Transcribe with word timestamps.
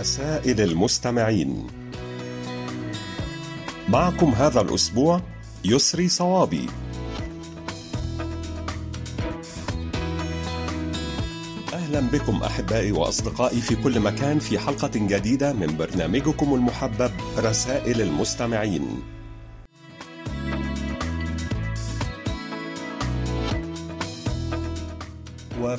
رسائل 0.00 0.60
المستمعين. 0.60 1.66
معكم 3.88 4.28
هذا 4.28 4.60
الأسبوع 4.60 5.20
يسري 5.64 6.08
صوابي. 6.08 6.66
أهلا 11.74 12.00
بكم 12.00 12.42
أحبائي 12.42 12.92
وأصدقائي 12.92 13.60
في 13.60 13.76
كل 13.76 14.00
مكان 14.00 14.38
في 14.38 14.58
حلقة 14.58 14.90
جديدة 14.94 15.52
من 15.52 15.76
برنامجكم 15.76 16.54
المحبب 16.54 17.10
رسائل 17.38 18.00
المستمعين. 18.00 19.02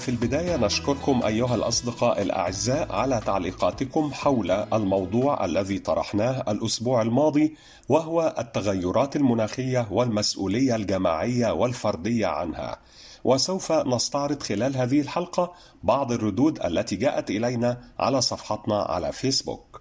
وفي 0.01 0.09
البداية 0.09 0.57
نشكركم 0.57 1.21
أيها 1.25 1.55
الأصدقاء 1.55 2.21
الأعزاء 2.21 2.91
على 2.91 3.21
تعليقاتكم 3.25 4.13
حول 4.13 4.51
الموضوع 4.51 5.45
الذي 5.45 5.79
طرحناه 5.79 6.43
الأسبوع 6.51 7.01
الماضي 7.01 7.55
وهو 7.89 8.35
التغيرات 8.39 9.15
المناخية 9.15 9.87
والمسؤولية 9.91 10.75
الجماعية 10.75 11.51
والفردية 11.51 12.27
عنها. 12.27 12.77
وسوف 13.23 13.71
نستعرض 13.71 14.43
خلال 14.43 14.77
هذه 14.77 15.01
الحلقة 15.01 15.53
بعض 15.83 16.11
الردود 16.11 16.65
التي 16.65 16.95
جاءت 16.95 17.29
إلينا 17.29 17.81
على 17.99 18.21
صفحتنا 18.21 18.81
على 18.81 19.11
فيسبوك. 19.11 19.80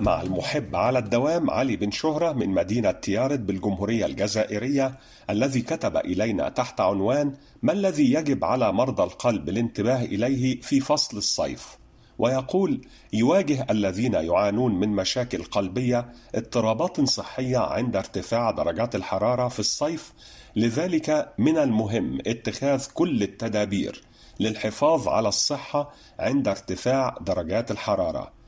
مع 0.00 0.22
المحب 0.22 0.76
على 0.76 0.98
الدوام 0.98 1.50
علي 1.50 1.76
بن 1.76 1.90
شهرة 1.90 2.32
من 2.32 2.48
مدينة 2.48 2.90
تيارد 2.90 3.46
بالجمهورية 3.46 4.06
الجزائرية 4.06 4.98
الذي 5.30 5.60
كتب 5.60 5.96
إلينا 5.96 6.48
تحت 6.48 6.80
عنوان 6.80 7.34
ما 7.62 7.72
الذي 7.72 8.12
يجب 8.12 8.44
على 8.44 8.72
مرضى 8.72 9.02
القلب 9.02 9.48
الانتباه 9.48 10.04
إليه 10.04 10.60
في 10.60 10.80
فصل 10.80 11.16
الصيف? 11.16 11.78
ويقول 12.18 12.86
يواجه 13.12 13.66
الذين 13.70 14.14
يعانون 14.14 14.74
من 14.80 14.88
مشاكل 14.88 15.42
قلبية 15.42 16.12
اضطرابات 16.34 17.00
صحية 17.00 17.58
عند 17.58 17.96
ارتفاع 17.96 18.50
درجات 18.50 18.94
الحرارة 18.94 19.48
في 19.48 19.60
الصيف 19.60 20.12
لذلك 20.56 21.32
من 21.38 21.58
المهم 21.58 22.18
اتخاذ 22.26 22.86
كل 22.94 23.22
التدابير 23.22 24.02
للحفاظ 24.40 25.08
على 25.08 25.28
الصحة 25.28 25.92
عند 26.18 26.48
ارتفاع 26.48 27.16
درجات 27.20 27.70
الحرارة. 27.70 28.39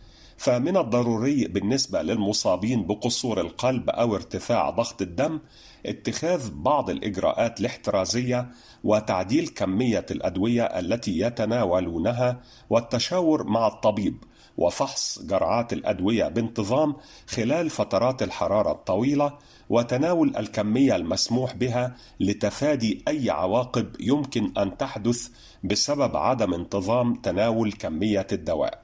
فمن 0.43 0.77
الضروري 0.77 1.45
بالنسبة 1.49 2.03
للمصابين 2.03 2.87
بقصور 2.87 3.41
القلب 3.41 3.91
أو 3.91 4.15
ارتفاع 4.15 4.71
ضغط 4.71 5.03
الدم 5.03 5.41
اتخاذ 5.87 6.51
بعض 6.55 6.91
الإجراءات 6.91 7.61
الاحترازية 7.61 8.51
وتعديل 8.85 9.49
كمية 9.49 10.07
الأدوية 10.11 10.63
التي 10.65 11.19
يتناولونها 11.19 12.41
والتشاور 12.71 13.45
مع 13.45 13.67
الطبيب 13.67 14.25
وفحص 14.57 15.23
جرعات 15.23 15.73
الأدوية 15.73 16.29
بانتظام 16.29 16.97
خلال 17.27 17.71
فترات 17.71 18.23
الحرارة 18.23 18.73
الطويلة 18.73 19.39
وتناول 19.71 20.37
الكمية 20.37 20.97
المسموح 20.97 21.55
بها 21.55 21.97
لتفادي 22.21 23.03
أي 23.09 23.31
عواقب 23.31 23.87
يمكن 24.01 24.53
أن 24.59 24.77
تحدث 24.77 25.29
بسبب 25.65 26.17
عدم 26.17 26.55
انتظام 26.55 27.15
تناول 27.15 27.73
كمية 27.73 28.27
الدواء. 28.33 28.82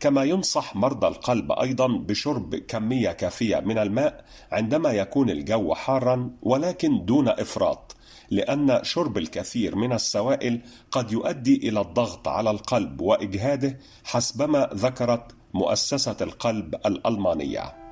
كما 0.00 0.24
ينصح 0.24 0.76
مرضى 0.76 1.06
القلب 1.06 1.52
أيضا 1.52 1.86
بشرب 1.86 2.54
كمية 2.54 3.10
كافية 3.10 3.60
من 3.60 3.78
الماء 3.78 4.24
عندما 4.52 4.90
يكون 4.90 5.30
الجو 5.30 5.74
حارا 5.74 6.30
ولكن 6.42 7.04
دون 7.04 7.28
إفراط 7.28 7.96
لأن 8.30 8.80
شرب 8.82 9.18
الكثير 9.18 9.76
من 9.76 9.92
السوائل 9.92 10.60
قد 10.90 11.12
يؤدي 11.12 11.68
إلى 11.68 11.80
الضغط 11.80 12.28
على 12.28 12.50
القلب 12.50 13.00
وإجهاده 13.00 13.78
حسبما 14.04 14.70
ذكرت 14.74 15.32
مؤسسة 15.54 16.16
القلب 16.20 16.74
الألمانية. 16.74 17.87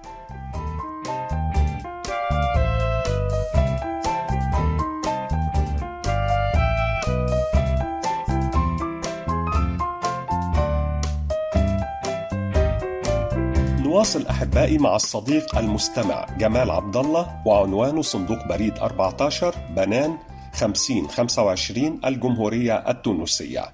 نواصل 14.06 14.26
أحبائي 14.26 14.78
مع 14.78 14.96
الصديق 14.96 15.58
المستمع 15.58 16.26
جمال 16.38 16.70
عبد 16.70 16.96
الله 16.96 17.42
وعنوانه 17.46 18.02
صندوق 18.02 18.46
بريد 18.48 18.78
14 18.78 19.54
بنان 19.76 20.18
50 20.54 21.08
25 21.08 22.00
الجمهورية 22.04 22.90
التونسية. 22.90 23.72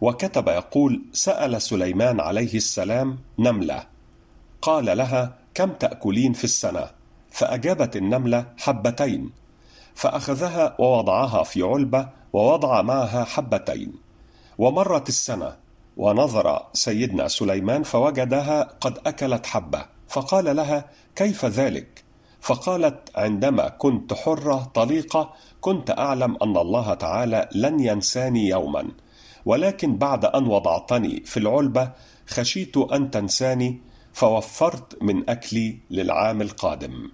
وكتب 0.00 0.48
يقول: 0.48 1.02
سأل 1.12 1.62
سليمان 1.62 2.20
عليه 2.20 2.54
السلام 2.54 3.18
نملة 3.38 3.86
قال 4.62 4.96
لها: 4.96 5.34
كم 5.54 5.72
تأكلين 5.72 6.32
في 6.32 6.44
السنة؟ 6.44 6.86
فأجابت 7.30 7.96
النملة 7.96 8.46
حبتين 8.58 9.30
فأخذها 9.94 10.76
ووضعها 10.78 11.42
في 11.42 11.62
علبة 11.62 12.08
ووضع 12.32 12.82
معها 12.82 13.24
حبتين 13.24 13.92
ومرت 14.58 15.08
السنة 15.08 15.56
ونظر 15.96 16.66
سيدنا 16.72 17.28
سليمان 17.28 17.82
فوجدها 17.82 18.62
قد 18.80 18.98
أكلت 19.06 19.46
حبة 19.46 19.86
فقال 20.08 20.56
لها 20.56 20.90
كيف 21.16 21.44
ذلك؟ 21.44 22.04
فقالت 22.40 23.10
عندما 23.14 23.68
كنت 23.68 24.14
حرة 24.14 24.70
طليقة 24.74 25.34
كنت 25.60 25.90
أعلم 25.90 26.36
أن 26.42 26.56
الله 26.56 26.94
تعالى 26.94 27.48
لن 27.54 27.80
ينساني 27.80 28.48
يوما 28.48 28.88
ولكن 29.44 29.96
بعد 29.96 30.24
أن 30.24 30.46
وضعتني 30.46 31.22
في 31.24 31.36
العلبة 31.36 31.92
خشيت 32.26 32.76
أن 32.76 33.10
تنساني 33.10 33.80
فوفرت 34.12 35.02
من 35.02 35.30
أكلي 35.30 35.78
للعام 35.90 36.42
القادم. 36.42 37.10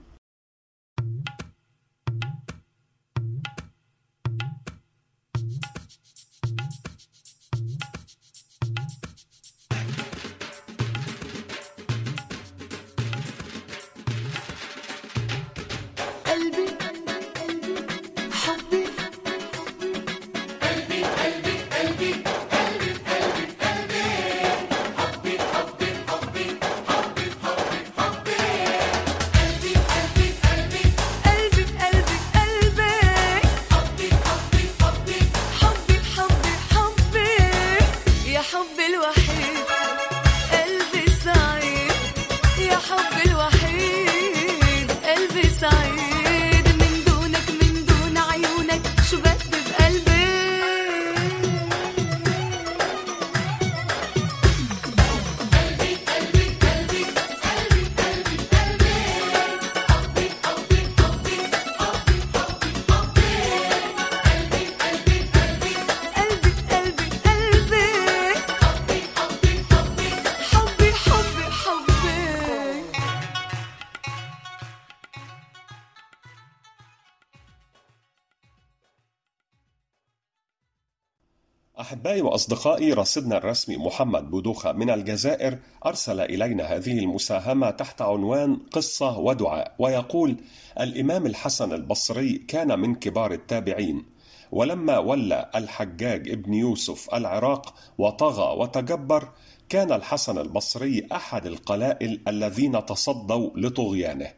أحبائي 82.12 82.30
وأصدقائي 82.30 82.92
رصدنا 82.92 83.36
الرسمي 83.36 83.76
محمد 83.76 84.30
بودوخة 84.30 84.72
من 84.72 84.90
الجزائر 84.90 85.58
أرسل 85.86 86.20
إلينا 86.20 86.64
هذه 86.64 86.98
المساهمة 86.98 87.70
تحت 87.70 88.02
عنوان 88.02 88.56
قصة 88.72 89.18
ودعاء 89.18 89.74
ويقول 89.78 90.36
الإمام 90.80 91.26
الحسن 91.26 91.72
البصري 91.72 92.38
كان 92.38 92.80
من 92.80 92.94
كبار 92.94 93.32
التابعين 93.32 94.04
ولما 94.50 94.98
ولى 94.98 95.50
الحجاج 95.54 96.28
ابن 96.28 96.54
يوسف 96.54 97.14
العراق 97.14 97.74
وطغى 97.98 98.56
وتجبر 98.58 99.28
كان 99.68 99.92
الحسن 99.92 100.38
البصري 100.38 101.06
أحد 101.12 101.46
القلائل 101.46 102.20
الذين 102.28 102.86
تصدوا 102.86 103.50
لطغيانه 103.56 104.30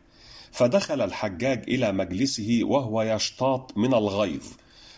فدخل 0.52 1.00
الحجاج 1.00 1.64
إلى 1.68 1.92
مجلسه 1.92 2.60
وهو 2.62 3.02
يشتاط 3.02 3.76
من 3.76 3.94
الغيظ 3.94 4.44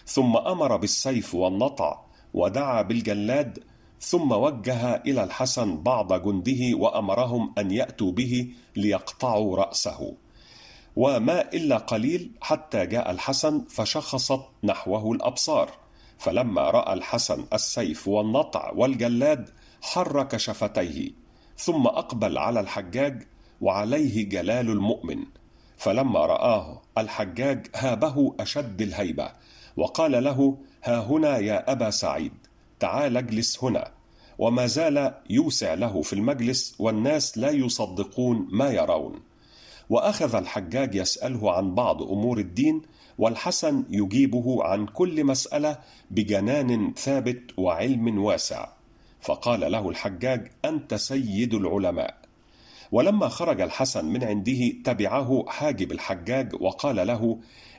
ثم 0.07 0.37
أمر 0.37 0.77
بالسيف 0.77 1.35
والنطع 1.35 2.06
ودعا 2.37 2.83
بالجلاد 2.83 3.59
ثم 4.01 4.33
وجه 4.33 4.95
إلى 4.95 5.25
الحسن 5.25 5.83
بعض 5.83 6.13
جنده 6.13 6.77
وأمرهم 6.77 7.55
أن 7.59 7.71
يأتوا 7.71 8.13
به 8.13 8.53
ليقطعوا 8.77 9.57
رأسه. 9.57 10.15
وما 10.97 11.41
إلا 11.41 11.77
قليل 11.77 12.31
حتى 12.41 12.87
جاء 12.87 13.11
الحسن 13.11 13.65
فشخصت 13.69 14.41
نحوه 14.65 15.13
الأبصار. 15.13 15.71
فلما 16.19 16.71
رأى 16.71 16.93
الحسن 16.93 17.45
السيف 17.53 18.09
والنطع 18.09 18.73
والجلاد 18.77 19.51
حرك 19.83 20.37
شفتيه 20.37 21.11
ثم 21.57 21.87
أقبل 21.87 22.39
على 22.39 22.61
الحجاج 22.61 23.23
وعليه 23.61 24.29
جلال 24.29 24.71
المؤمن. 24.71 25.25
فلما 25.77 26.27
رآه 26.27 26.83
الحجاج 26.99 27.67
هابه 27.75 28.35
أشد 28.41 28.83
الهيبة 28.83 29.33
وقال 29.77 30.25
له 30.25 30.59
ها 30.87 31.01
هنا 31.01 31.39
يا 31.39 31.73
أبا 31.73 31.91
سعيد 31.91 32.33
تعال 32.81 33.17
اجلس 33.17 33.65
هنا. 33.65 33.93
وما 34.39 34.67
زال 34.67 35.15
يوسع 35.31 35.75
له 35.75 36.03
في 36.03 36.13
المجلس 36.13 36.75
والناس 36.79 37.39
لا 37.39 37.51
يصدقون 37.51 38.49
ما 38.51 38.71
يرون. 38.71 39.21
وأخذ 39.91 40.35
الحجاج 40.35 40.95
يسأله 40.95 41.53
عن 41.53 41.75
بعض 41.75 42.03
أمور 42.03 42.39
الدين 42.39 42.83
والحسن 43.19 43.85
يجيبه 43.91 44.65
عن 44.65 44.87
كل 44.87 45.25
مسألة 45.25 45.79
بجنان 46.11 46.93
ثابت 46.95 47.43
وعلم 47.57 48.25
واسع. 48.25 48.69
فقال 49.21 49.73
له 49.73 49.89
الحجاج 49.89 50.51
أنت 50.65 50.95
سيد 50.95 51.55
العلماء. 51.55 52.17
ولما 52.93 53.29
خرج 53.29 53.61
الحسن 53.61 54.05
من 54.05 54.25
عنده 54.25 54.73
تبعه 54.85 55.45
حاجب 55.49 55.93
الحجاج 55.93 56.63
وقال 56.63 57.07
له 57.07 57.39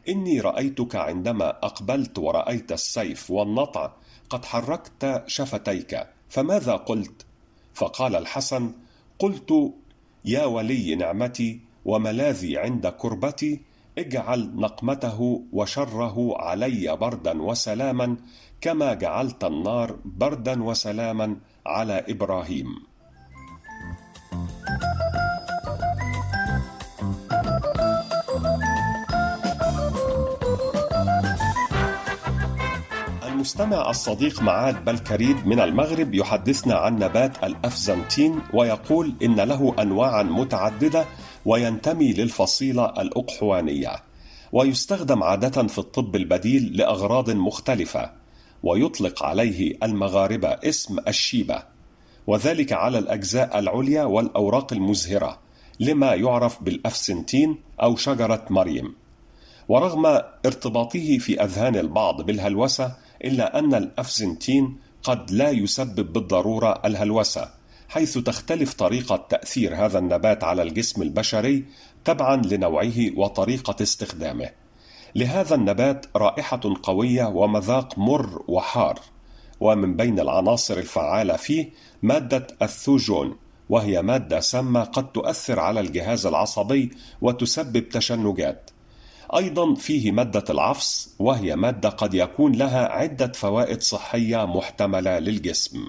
إني 0.10 0.40
رأيتك 0.42 0.96
عندما 0.96 1.50
أقبلت 1.50 2.20
ورأيت 2.20 2.72
السيف 2.72 3.32
والنطع 3.32 3.92
قد 4.30 4.46
حركت 4.46 5.24
شفتيك 5.28 6.08
فماذا 6.30 6.76
قلت؟ 6.76 7.26
فقال 7.74 8.16
الحسن 8.16 8.72
قلت 9.20 9.74
يا 10.26 10.46
ولي 10.46 10.96
نعمتي 10.96 11.60
وملاذي 11.86 12.58
عند 12.58 12.88
كربتي 12.88 13.62
اجعل 13.98 14.52
نقمته 14.56 15.44
وشره 15.54 16.38
علي 16.38 16.98
بردا 16.98 17.42
وسلاما 17.42 18.18
كما 18.62 18.94
جعلت 18.94 19.44
النار 19.44 20.00
بردا 20.06 20.64
وسلاما 20.64 21.38
على 21.66 22.06
إبراهيم. 22.10 22.68
المستمع 33.38 33.90
الصديق 33.90 34.42
معاد 34.42 34.86
بلكريد 34.86 35.48
من 35.48 35.60
المغرب 35.60 36.14
يحدثنا 36.14 36.76
عن 36.76 36.96
نبات 36.96 37.44
الأفزنتين 37.44 38.40
ويقول 38.54 39.14
إن 39.24 39.36
له 39.36 39.76
أنواعا 39.80 40.24
متعددة 40.24 41.06
وينتمي 41.46 42.14
للفصيلة 42.14 42.86
الأقحوانية 42.86 44.04
ويستخدم 44.52 45.24
عادة 45.24 45.68
في 45.68 45.78
الطب 45.78 46.16
البديل 46.16 46.78
لأغراض 46.78 47.30
مختلفة 47.30 48.12
ويطلق 48.64 49.24
عليه 49.24 49.78
المغاربة 49.84 50.50
اسم 50.50 50.98
الشيبة 51.08 51.64
وذلك 52.28 52.74
على 52.74 52.98
الأجزاء 52.98 53.60
العليا 53.60 54.04
والأوراق 54.04 54.74
المزهرة 54.74 55.40
لما 55.80 56.14
يعرف 56.14 56.64
بالأفسنتين 56.64 57.58
أو 57.82 57.96
شجرة 57.96 58.46
مريم. 58.50 58.96
ورغم 59.70 60.06
ارتباطه 60.46 61.18
في 61.18 61.44
أذهان 61.44 61.76
البعض 61.76 62.22
بالهلوسة 62.22 63.07
إلا 63.26 63.60
أن 63.60 63.74
الأفزنتين 63.76 64.78
قد 65.04 65.32
لا 65.32 65.50
يسبب 65.50 66.14
بالضرورة 66.14 66.82
الهلوسة 66.86 67.50
حيث 67.90 68.18
تختلف 68.18 68.74
طريقة 68.74 69.26
تأثير 69.30 69.76
هذا 69.76 70.00
النبات 70.00 70.44
على 70.44 70.62
الجسم 70.62 71.02
البشري 71.02 71.66
تبعا 72.06 72.36
لنوعه 72.36 73.18
وطريقة 73.18 73.76
استخدامه. 73.82 74.50
لهذا 75.16 75.56
النبات 75.56 76.06
رائحة 76.16 76.60
قوية 76.84 77.26
ومذاق 77.26 78.00
مر 78.00 78.44
وحار 78.48 79.00
ومن 79.60 79.96
بين 79.96 80.20
العناصر 80.20 80.78
الفعالة 80.78 81.36
فيه 81.36 81.70
مادة 82.02 82.48
الثوجون 82.62 83.36
وهي 83.70 84.02
مادة 84.02 84.40
سامة 84.40 84.84
قد 84.84 85.12
تؤثر 85.12 85.60
على 85.60 85.80
الجهاز 85.80 86.26
العصبي 86.26 86.92
وتسبب 87.22 87.90
تشنجات. 87.90 88.72
أيضا 89.36 89.76
فيه 89.76 90.12
مادة 90.12 90.44
العفص 90.50 91.16
وهي 91.20 91.56
مادة 91.56 91.90
قد 91.90 92.14
يكون 92.14 92.52
لها 92.52 92.88
عدة 92.88 93.32
فوائد 93.32 93.82
صحية 93.82 94.46
محتملة 94.46 95.20
للجسم. 95.20 95.88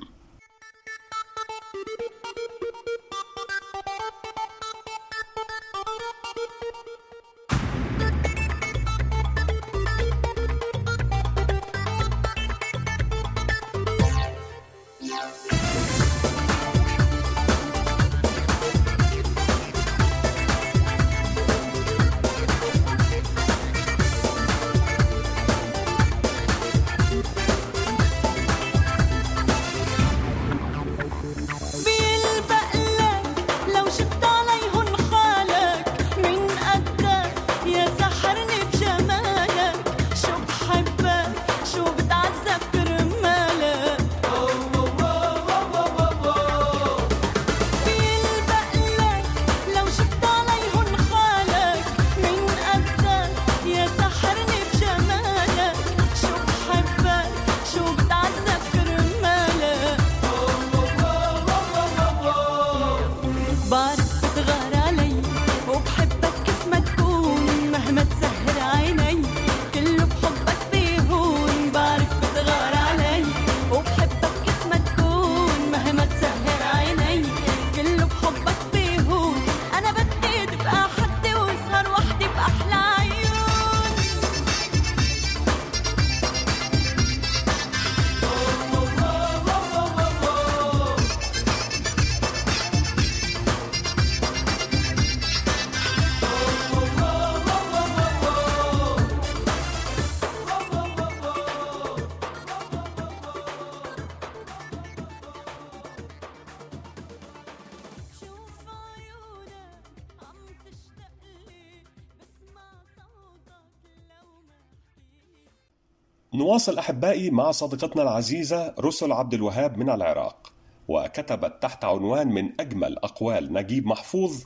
نواصل 116.59 116.79
أحبائي 116.79 117.31
مع 117.31 117.51
صديقتنا 117.51 118.03
العزيزة 118.03 118.75
رسل 118.81 119.13
عبد 119.13 119.35
الوهاب 119.35 119.79
من 119.79 119.91
العراق 119.91 120.53
وكتبت 120.89 121.63
تحت 121.63 121.85
عنوان 121.85 122.29
من 122.29 122.61
أجمل 122.61 122.99
أقوال 122.99 123.53
نجيب 123.53 123.87
محفوظ 123.87 124.43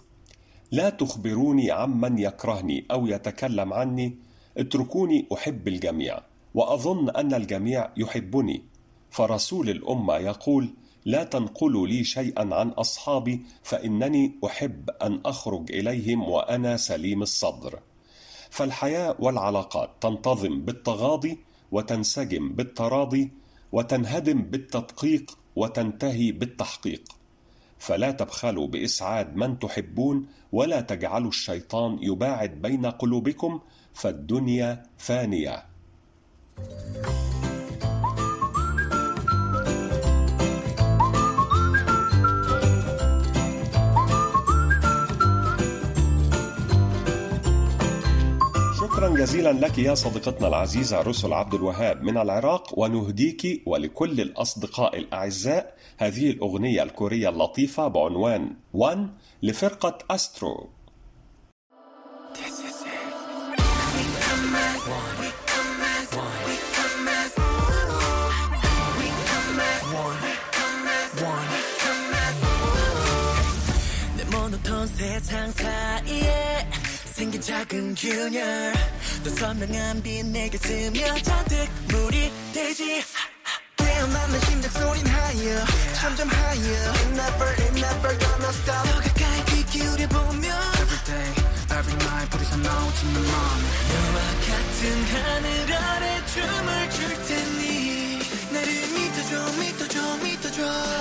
لا 0.71 0.90
تخبروني 0.90 1.71
عمن 1.71 2.19
يكرهني 2.19 2.85
أو 2.90 3.07
يتكلم 3.07 3.73
عني 3.73 4.16
اتركوني 4.59 5.26
أحب 5.33 5.69
الجميع 5.69 6.21
وأظن 6.54 7.11
أن 7.11 7.35
الجميع 7.35 7.90
يحبني. 7.97 8.62
فرسول 9.11 9.71
الأمة 9.71 10.16
يقول 10.16 10.75
لا 11.04 11.25
تنقلوا 11.25 11.87
لي 11.87 12.04
شيئا 12.04 12.54
عن 12.54 12.69
أصحابي 12.69 13.42
فإنني 13.62 14.33
أحب 14.47 14.90
أن 14.90 15.21
أخرج 15.26 15.73
إليهم 15.73 16.28
وأنا 16.28 16.76
سليم 16.76 17.23
الصدر. 17.23 17.78
فالحياة 18.50 19.16
والعلاقات 19.19 19.90
تنتظم 20.00 20.61
بالتغاضي 20.61 21.38
وتنسجم 21.73 22.52
بالتراضي 22.52 23.31
وتنهدم 23.73 24.43
بالتدقيق 24.43 25.38
وتنتهي 25.57 26.33
بالتحقيق. 26.33 27.02
فلا 27.79 28.11
تبخلوا 28.11 28.67
بإسعاد 28.67 29.37
من 29.37 29.59
تحبون 29.59 30.26
ولا 30.52 30.81
تجعلوا 30.81 31.29
الشيطان 31.29 31.99
يباعد 32.02 32.62
بين 32.62 32.87
قلوبكم 32.87 33.61
فالدنيا 33.95 34.83
فانية. 34.99 35.64
شكرا 49.01 49.10
جزيلا 49.10 49.54
لك 49.54 49.77
يا 49.77 49.96
صديقتنا 49.96 50.48
العزيزة 50.48 51.01
رسل 51.01 51.34
عبد 51.34 51.54
الوهاب 51.54 52.04
من 52.04 52.18
العراق 52.18 52.80
ونهديك 52.80 53.63
ولكل 53.66 54.22
الأصدقاء 54.22 54.98
الأعزاء 54.98 55.74
هذه 55.98 56.30
الأغنية 56.30 56.84
الكورية 56.84 57.30
اللطيفة 57.30 57.88
بعنوان 57.88 58.54
وان 58.74 59.10
لفرقة 59.44 59.98
أسترو 60.12 60.70
내 74.18 74.24
모노톤 74.32 74.88
세상 74.88 75.51
사이에 75.51 76.41
생긴 77.23 77.41
작은 77.41 77.95
균열. 77.95 78.73
또 79.23 79.31
선명한 79.31 80.02
빛 80.02 80.26
내게 80.26 80.59
스며 80.59 81.14
잔뜩 81.23 81.69
물이 81.87 82.33
되지. 82.52 83.05
깨어나는 83.76 84.41
심장 84.41 84.69
소린 84.73 85.07
higher 85.07 85.64
점점 86.00 86.29
higher 86.29 86.91
It 86.91 87.09
never, 87.14 87.50
it 87.62 87.75
never 87.79 88.19
gonna 88.19 88.49
stop. 88.50 88.91
더 88.91 89.00
가까이 89.00 89.45
귀 89.55 89.64
기울여보며 89.67 90.49
Every 90.83 91.00
day, 91.07 91.31
every 91.71 91.95
night 92.02 92.29
부딪혀 92.31 92.57
나오지는 92.57 93.23
너와 93.23 94.19
같은 94.43 95.05
하늘 95.14 95.75
아래 95.75 96.26
춤을 96.26 96.91
출 96.91 97.07
테니. 97.29 98.19
나를 98.50 98.69
믿어줘 98.99 99.33
믿어줘 99.61 100.17
믿어줘 100.25 100.92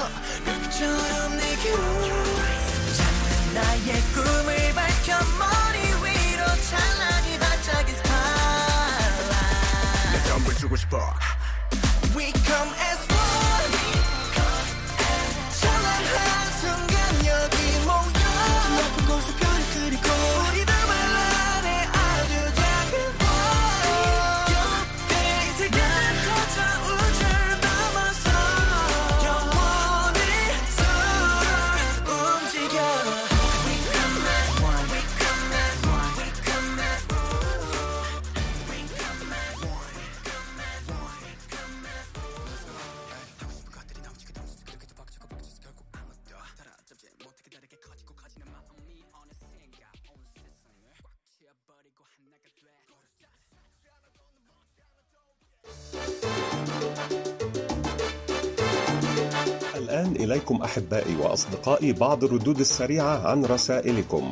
الآن 60.52 60.62
إليكم 60.62 60.64
أحبائي 60.64 61.16
وأصدقائي 61.16 61.94
بعض 61.94 62.24
الردود 62.24 62.60
السريعة 62.60 63.28
عن 63.28 63.46
رسائلكم. 63.46 64.32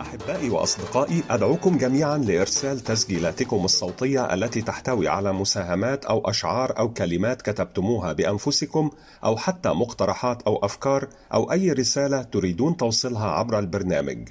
أحبائي 0.00 0.50
وأصدقائي 0.50 1.22
أدعوكم 1.30 1.78
جميعا 1.78 2.18
لإرسال 2.18 2.80
تسجيلاتكم 2.80 3.64
الصوتية 3.64 4.34
التي 4.34 4.62
تحتوي 4.62 5.08
على 5.08 5.32
مساهمات 5.32 6.04
أو 6.04 6.30
أشعار 6.30 6.78
أو 6.78 6.92
كلمات 6.92 7.42
كتبتموها 7.42 8.12
بأنفسكم 8.12 8.90
أو 9.24 9.36
حتى 9.36 9.68
مقترحات 9.68 10.42
أو 10.42 10.64
أفكار 10.64 11.08
أو 11.34 11.52
أي 11.52 11.72
رسالة 11.72 12.22
تريدون 12.22 12.76
توصيلها 12.76 13.30
عبر 13.30 13.58
البرنامج. 13.58 14.28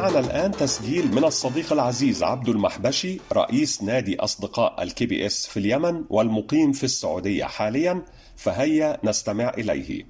ومعنا 0.00 0.18
الآن 0.18 0.50
تسجيل 0.50 1.14
من 1.14 1.24
الصديق 1.24 1.72
العزيز 1.72 2.22
عبد 2.22 2.48
المحبشي 2.48 3.20
رئيس 3.32 3.82
نادي 3.82 4.20
أصدقاء 4.20 4.82
ال 4.82 5.06
KBS 5.06 5.46
في 5.46 5.56
اليمن 5.56 6.04
والمقيم 6.10 6.72
في 6.72 6.84
السعودية 6.84 7.44
حاليا 7.44 8.02
فهيا 8.36 8.98
نستمع 9.04 9.52
إليه. 9.58 10.06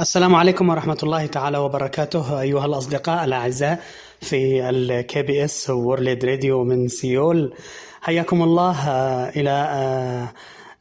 السلام 0.00 0.34
عليكم 0.34 0.68
ورحمة 0.68 0.98
الله 1.02 1.26
تعالى 1.26 1.58
وبركاته 1.58 2.40
أيها 2.40 2.66
الأصدقاء 2.66 3.24
الأعزاء 3.24 3.80
في 4.20 4.68
ال 4.70 5.22
KBS 5.22 5.70
World 5.70 6.24
Radio 6.24 6.64
من 6.64 6.88
سيول. 6.88 7.54
حياكم 8.00 8.42
الله 8.42 8.88
آه، 8.88 9.28
إلى 9.28 9.50
آه، 9.50 10.32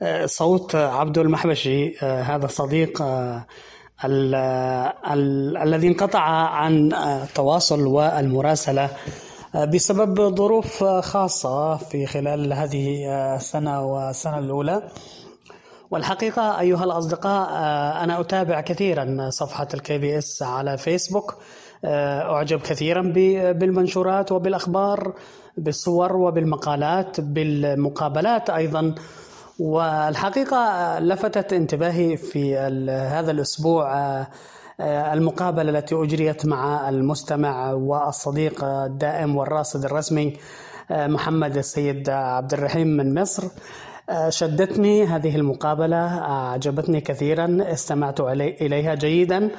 آه، 0.01 0.25
صوت 0.25 0.75
عبد 0.75 1.17
المحبشي 1.17 1.98
هذا 2.00 2.45
الصديق 2.45 3.01
آه، 3.01 3.45
ال- 4.05 4.36
ال- 5.13 5.57
الذي 5.57 5.88
انقطع 5.88 6.19
عن 6.50 6.93
التواصل 6.93 7.88
والمراسلة 7.88 8.89
آه، 9.55 9.65
بسبب 9.65 10.36
ظروف 10.36 10.83
خاصة 10.83 11.75
في 11.77 12.05
خلال 12.05 12.53
هذه 12.53 13.05
السنة 13.36 13.81
والسنة 13.86 14.39
الأولى. 14.39 14.81
والحقيقة 15.91 16.60
أيها 16.60 16.83
الأصدقاء 16.83 17.50
أنا 18.03 18.19
أتابع 18.22 18.62
كثيرا 18.62 19.29
صفحة 19.29 19.67
ال 19.74 19.98
KBS 19.98 20.44
على 20.43 20.77
فيسبوك 20.77 21.36
أعجب 21.86 22.60
كثيرا 22.62 23.01
بالمنشورات 23.53 24.31
وبالأخبار 24.31 25.13
بالصور 25.57 26.15
وبالمقالات 26.15 27.22
بالمقابلات 27.22 28.50
أيضا. 28.50 28.95
والحقيقة 29.60 31.00
لفتت 31.00 31.53
انتباهي 31.53 32.17
في 32.17 32.57
هذا 32.89 33.31
الأسبوع 33.31 33.98
آه، 33.98 34.27
آه، 34.79 35.13
المقابلة 35.13 35.79
التي 35.79 35.95
أجريت 35.95 36.45
مع 36.45 36.89
المستمع 36.89 37.72
والصديق 37.72 38.63
الدائم 38.63 39.36
والراصد 39.36 39.86
الرسمي 39.86 40.38
آه، 40.91 41.07
محمد 41.07 41.57
السيد 41.57 42.10
عبد 42.10 42.53
الرحيم 42.53 42.88
من 42.88 43.22
مصر. 43.22 43.43
شدتني 44.29 45.05
هذه 45.05 45.36
المقابلة 45.36 46.19
أعجبتني 46.22 47.01
كثيرا 47.01 47.57
استمعت 47.62 48.19
إليها 48.22 48.95
جيدا. 48.95 49.50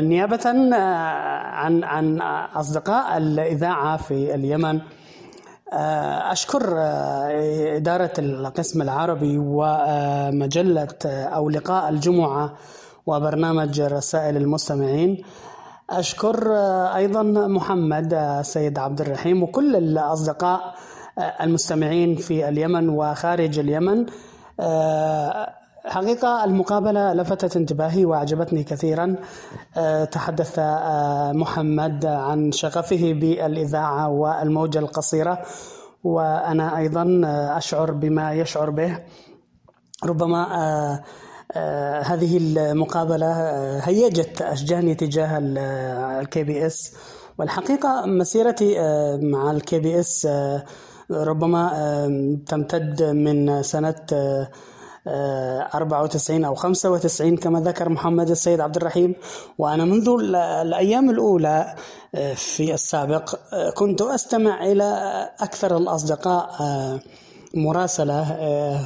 نيابة 0.00 0.48
عن 1.52 1.84
عن 1.84 2.20
أصدقاء 2.54 3.16
الإذاعة 3.16 3.96
في 3.96 4.34
اليمن. 4.34 4.80
أشكر 6.32 6.74
آه، 6.78 7.76
إدارة 7.76 8.12
القسم 8.18 8.82
العربي 8.82 9.38
ومجلة 9.38 10.88
آه، 11.06 11.24
أو 11.24 11.50
لقاء 11.50 11.88
الجمعة 11.88 12.54
وبرنامج 13.06 13.80
رسائل 13.80 14.36
المستمعين. 14.36 15.24
أشكر 15.90 16.52
آه، 16.56 16.96
أيضا 16.96 17.22
محمد 17.22 18.14
آه، 18.14 18.40
السيد 18.40 18.78
عبد 18.78 19.00
الرحيم 19.00 19.42
وكل 19.42 19.76
الأصدقاء 19.76 20.74
آه، 21.18 21.44
المستمعين 21.44 22.16
في 22.16 22.48
اليمن 22.48 22.88
وخارج 22.88 23.58
اليمن. 23.58 24.06
آه، 24.60 25.54
حقيقة 25.88 26.44
المقابلة 26.44 27.12
لفتت 27.12 27.56
انتباهي 27.56 28.04
وأعجبتني 28.04 28.64
كثيرا. 28.64 29.16
آه، 29.76 30.04
تحدث 30.04 30.58
آه، 30.58 31.32
محمد 31.32 32.06
عن 32.06 32.52
شغفه 32.52 33.12
بالإذاعة 33.12 34.08
والموجة 34.08 34.78
القصيرة 34.78 35.42
وأنا 36.04 36.78
أيضا 36.78 37.22
آه، 37.24 37.58
أشعر 37.58 37.90
بما 37.90 38.32
يشعر 38.32 38.70
به. 38.70 38.98
ربما 40.04 40.44
هذه 42.06 42.36
المقابلة 42.36 43.32
هيجت 43.78 44.42
أشجاني 44.42 44.94
تجاه 44.94 45.38
ال 46.20 46.44
KBS 46.44 46.92
والحقيقة 47.38 48.06
مسيرتي 48.06 48.74
مع 49.22 49.50
ال 49.50 49.78
KBS 49.78 50.28
ربما 51.10 51.70
تمتد 52.46 53.02
من 53.02 53.62
سنة 53.62 54.06
94 55.74 56.44
أو 56.44 56.54
95 56.54 57.36
كما 57.36 57.60
ذكر 57.60 57.88
محمد 57.88 58.30
السيد 58.30 58.60
عبد 58.60 58.76
الرحيم. 58.76 59.14
وأنا 59.58 59.84
منذ 59.84 60.08
ال- 60.08 60.36
الأيام 60.36 61.10
الأولى 61.10 61.74
آه، 62.14 62.34
في 62.34 62.74
السابق 62.74 63.34
آه، 63.52 63.70
كنت 63.70 64.02
أستمع 64.02 64.64
إلى 64.64 64.84
أكثر 65.40 65.76
الأصدقاء 65.76 66.50
آه، 66.60 67.00
مراسلة 67.54 68.22
آه، 68.32 68.80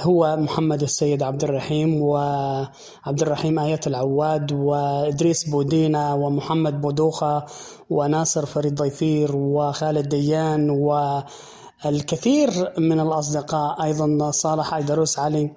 هو 0.00 0.36
محمد 0.36 0.82
السيد 0.82 1.22
عبد 1.22 1.44
الرحيم 1.44 2.02
وعبد 2.02 3.22
الرحيم 3.22 3.58
آية 3.58 3.80
العواد 3.86 4.52
وإدريس 4.52 5.48
بودينا 5.48 6.14
ومحمد 6.14 6.80
بودوخة 6.80 7.44
وناصر 7.90 8.46
فريد 8.46 8.74
ضيفير 8.74 9.36
وخالد 9.36 10.08
ديان 10.08 10.70
والكثير 11.84 12.72
من 12.78 13.00
الأصدقاء 13.00 13.82
أيضا 13.82 14.30
صالح 14.30 14.74
أيدروس 14.74 15.18
علي 15.18 15.50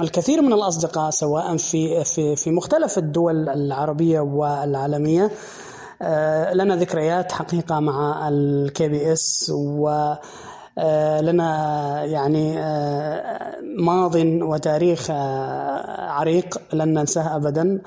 الكثير 0.00 0.42
من 0.42 0.52
الأصدقاء 0.52 1.10
سواء 1.10 1.56
في 1.56 2.04
في 2.04 2.36
في 2.36 2.50
مختلف 2.50 2.98
الدول 2.98 3.48
العربية 3.48 4.20
والعالمية. 4.20 5.30
آه، 6.02 6.54
لنا 6.54 6.76
ذكريات 6.76 7.32
حقيقة 7.32 7.80
مع 7.80 8.28
ال 8.28 8.88
KBS 8.88 9.52
و 9.54 9.88
آه، 10.78 11.20
لنا 11.20 12.04
يعني 12.04 12.58
آه، 12.58 13.54
ماض 13.78 14.14
وتاريخ 14.16 15.10
عريق 15.98 16.60
لن 16.72 16.94
ننساه 16.94 17.36
ابدا. 17.36 17.82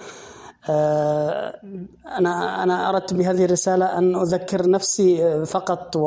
أنا 2.17 2.63
أنا 2.63 2.89
أردت 2.89 3.13
بهذه 3.13 3.45
الرسالة 3.45 3.97
أن 3.97 4.15
أذكر 4.15 4.69
نفسي 4.69 5.45
فقط 5.45 5.97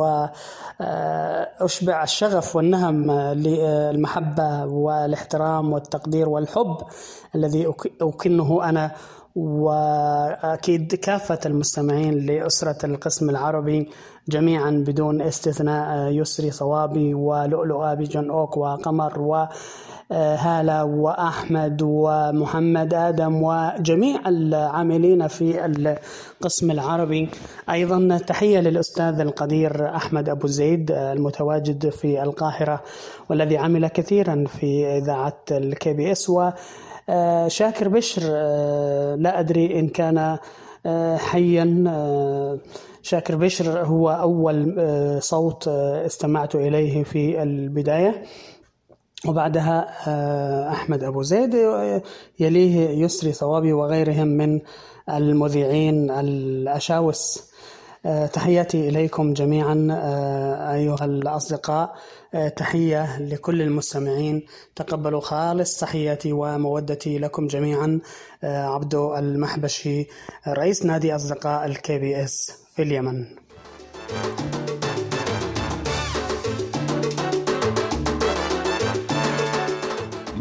واشبع 0.80 2.02
الشغف 2.02 2.56
والنهم 2.56 3.10
آه، 3.10 3.34
للمحبة 3.34 4.64
والاحترام 4.64 5.72
والتقدير 5.72 6.28
والحب 6.28 6.76
الذي 7.34 7.66
أك- 7.72 7.90
أكنه 8.02 8.68
أنا. 8.68 8.90
وأكيد 9.38 10.94
كافة 10.94 11.38
المستمعين 11.46 12.26
لأسرة 12.26 12.86
القسم 12.86 13.30
العربي 13.30 13.90
جميعا 14.28 14.84
بدون 14.86 15.22
استثناء 15.22 16.12
يسري 16.12 16.50
صوابي 16.50 17.14
ولؤلؤ 17.14 17.82
ابي 17.82 18.04
جون 18.04 18.30
أوك 18.30 18.56
وقمر 18.56 19.18
وهالة 20.10 20.84
وأحمد 20.84 21.82
ومحمد 21.82 22.94
آدم 22.94 23.42
وجميع 23.42 24.28
العاملين 24.28 25.28
في 25.28 25.64
القسم 25.66 26.70
العربي. 26.70 27.28
أيضا 27.70 28.18
تحية 28.18 28.60
للأستاذ 28.60 29.20
القدير 29.20 29.96
أحمد 29.96 30.28
أبو 30.28 30.46
زيد 30.46 30.90
المتواجد 30.90 31.88
في 31.88 32.22
القاهرة 32.22 32.82
والذي 33.30 33.58
عمل 33.58 33.88
كثيرا 33.88 34.44
في 34.46 34.86
إذاعة 34.86 35.38
ال 35.50 35.92
KBS 35.92 36.30
و 36.30 36.40
آه، 36.40 36.54
شاكر 37.48 37.88
بشر 37.88 38.22
آه، 38.26 39.14
لا 39.14 39.40
أدري 39.40 39.78
إن 39.80 39.88
كان 39.88 40.38
آه، 40.86 41.16
حيا 41.16 41.84
آه، 41.88 42.58
شاكر 43.02 43.36
بشر 43.36 43.84
هو 43.84 44.10
أول 44.10 44.74
آه، 44.78 45.18
صوت 45.18 45.68
آه، 45.68 46.06
استمعت 46.06 46.54
إليه 46.54 47.04
في 47.04 47.42
البداية. 47.42 48.22
وبعدها 49.28 49.88
آه، 50.08 50.70
أحمد 50.70 51.02
أبو 51.04 51.22
زيد 51.22 51.54
آه، 51.54 52.02
يليه 52.40 52.88
يسري 53.04 53.32
صوابي 53.32 53.72
وغيرهم 53.72 54.28
من 54.28 54.60
المذيعين 55.10 56.10
الأشاوس. 56.10 57.38
آه، 57.38 57.57
تحياتي 58.32 58.88
إليكم 58.88 59.32
جميعا 59.32 59.88
آه، 59.90 60.74
أيها 60.74 61.04
الأصدقاء. 61.04 61.94
آه، 62.34 62.48
تحية 62.48 63.20
لكل 63.20 63.62
المستمعين. 63.62 64.46
تقبلوا 64.76 65.20
خالص 65.20 65.80
تحياتي 65.80 66.32
ومودتي 66.32 67.18
لكم 67.18 67.46
جميعا 67.46 68.00
آه، 68.44 68.66
عبدو 68.66 69.16
المحبشي 69.16 70.06
رئيس 70.48 70.84
نادي 70.84 71.16
أصدقاء 71.16 71.66
ال 71.66 71.98
KBS 71.98 72.52
في 72.76 72.82
اليمن. 72.82 73.26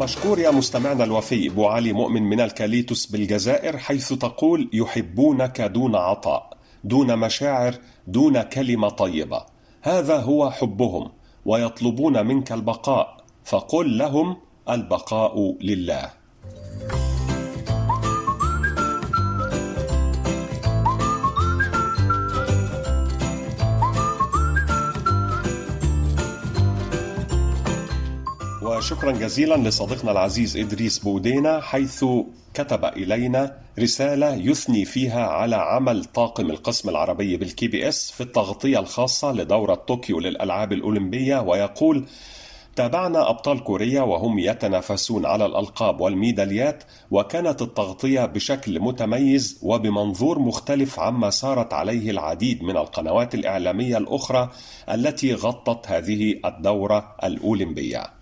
مشكور 0.00 0.38
يا 0.38 0.50
مستمعنا 0.50 1.04
الوفي 1.04 1.48
أبو 1.48 1.66
علي 1.66 1.92
مؤمن 1.92 2.22
من 2.22 2.40
الكاليتوس 2.40 3.06
بالجزائر 3.06 3.78
حيث 3.78 4.12
تقول 4.12 4.70
يحبونك 4.72 5.60
دون 5.60 5.94
عطاء. 5.94 6.57
دون 6.84 7.18
مشاعر 7.18 7.74
دون 8.06 8.42
كلمة 8.42 8.88
طيبة. 8.88 9.46
هذا 9.82 10.16
هو 10.20 10.50
حبهم 10.50 11.10
ويطلبون 11.44 12.26
منك 12.26 12.52
البقاء. 12.52 13.16
فقل 13.44 13.98
لهم 13.98 14.36
البقاء 14.68 15.56
لله. 15.60 16.10
وشكرا 28.62 29.12
جزيلا 29.12 29.56
لصديقنا 29.56 30.12
العزيز 30.12 30.56
إدريس 30.56 30.98
بودينا 30.98 31.60
حيث 31.60 32.04
كتب 32.54 32.84
إلينا 32.84 33.56
رسالة 33.78 34.34
يثني 34.34 34.84
فيها 34.84 35.26
على 35.26 35.56
عمل 35.56 36.04
طاقم 36.04 36.50
القسم 36.50 36.88
العربي 36.88 37.36
بال 37.36 37.68
KBS 37.68 38.10
في 38.10 38.20
التغطية 38.20 38.78
الخاصة 38.78 39.32
لدورة 39.32 39.74
طوكيو 39.74 40.20
للألعاب 40.20 40.72
الأولمبية 40.72 41.40
ويقول 41.40 42.06
تابعنا 42.76 43.30
أبطال 43.30 43.64
كوريا 43.64 44.02
وهم 44.02 44.38
يتنافسون 44.38 45.26
على 45.26 45.46
الألقاب 45.46 46.00
والميداليات 46.00 46.84
وكانت 47.10 47.62
التغطية 47.62 48.24
بشكل 48.26 48.80
متميز 48.80 49.58
وبمنظور 49.62 50.38
مختلف 50.38 51.00
عما 51.00 51.30
سارت 51.30 51.72
عليه 51.72 52.10
العديد 52.10 52.62
من 52.62 52.76
القنوات 52.76 53.34
الإعلامية 53.34 53.98
الأخرى 53.98 54.50
التي 54.88 55.34
غطت 55.34 55.86
هذه 55.88 56.40
الدورة 56.44 57.16
الأولمبية. 57.24 58.17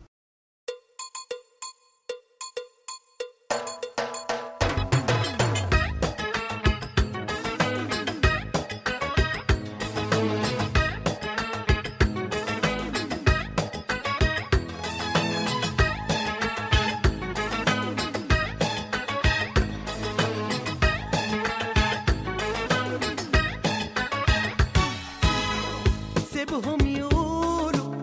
سيبهم 26.37 26.87
يقولوا 26.87 27.95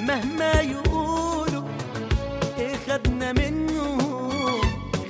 مهما 0.00 0.52
يقولوا 0.60 1.62
إيه 2.58 2.76
خدنا 2.88 3.32
منه 3.32 3.98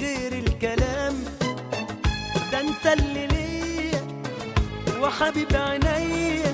غير 0.01 0.33
الكلام. 0.33 1.15
ده 2.53 2.61
انت 2.61 2.87
اللي 2.87 3.27
ليا 3.27 4.03
وحبيب 5.01 5.53
عينيا. 5.57 6.48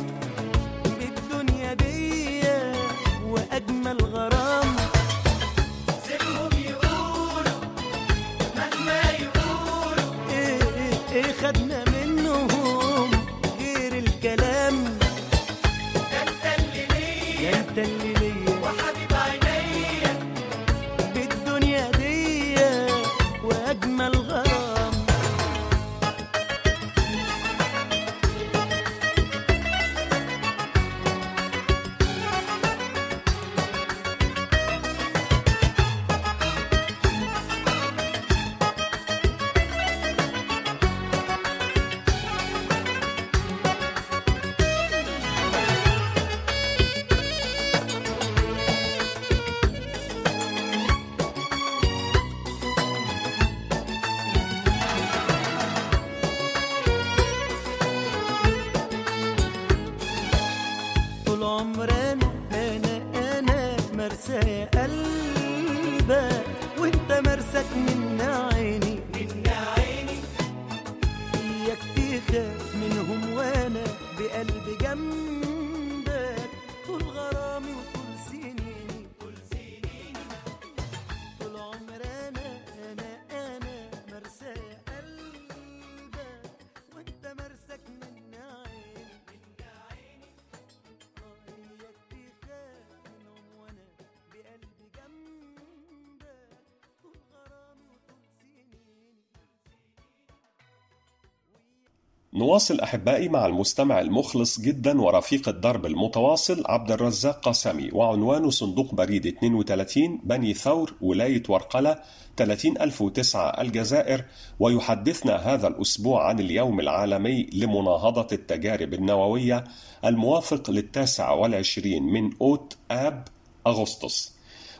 نواصل 102.54 102.80
أحبائي 102.80 103.28
مع 103.28 103.46
المستمع 103.46 104.00
المخلص 104.00 104.60
جدا 104.60 105.02
ورفيق 105.02 105.48
الدرب 105.48 105.86
المتواصل 105.86 106.62
عبد 106.66 106.90
الرزاق 106.90 107.40
قاسمي 107.40 107.90
وعنوانه 107.92 108.50
صندوق 108.50 108.94
بريد 108.94 109.26
32 109.26 110.20
بني 110.24 110.54
ثور 110.54 110.94
ولاية 111.00 111.42
ورقلة 111.48 111.96
30009 112.36 113.60
الجزائر. 113.60 114.24
ويحدثنا 114.60 115.36
هذا 115.36 115.68
الأسبوع 115.68 116.28
عن 116.28 116.40
اليوم 116.40 116.80
العالمي 116.80 117.46
لمناهضة 117.52 118.26
التجارب 118.32 118.94
النووية 118.94 119.64
الموافق 120.04 120.70
للتاسع 120.70 121.30
والعشرين 121.30 122.02
من 122.02 122.30
أوت 122.40 122.76
آب 122.90 123.28
أغسطس. 123.66 124.33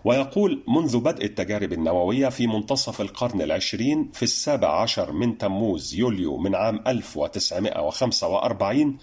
ويقول 0.04 0.62
منذ 0.68 1.00
بدء 1.00 1.24
التجارب 1.24 1.72
النووية 1.72 2.28
في 2.28 2.46
منتصف 2.46 3.00
القرن 3.00 3.42
العشرين 3.42 4.10
في 4.12 4.22
السابع 4.22 4.82
عشر 4.82 5.12
من 5.12 5.38
تموز 5.38 5.94
يوليو 5.94 6.36
من 6.36 6.54
عام 6.54 6.80
1945 6.86 8.98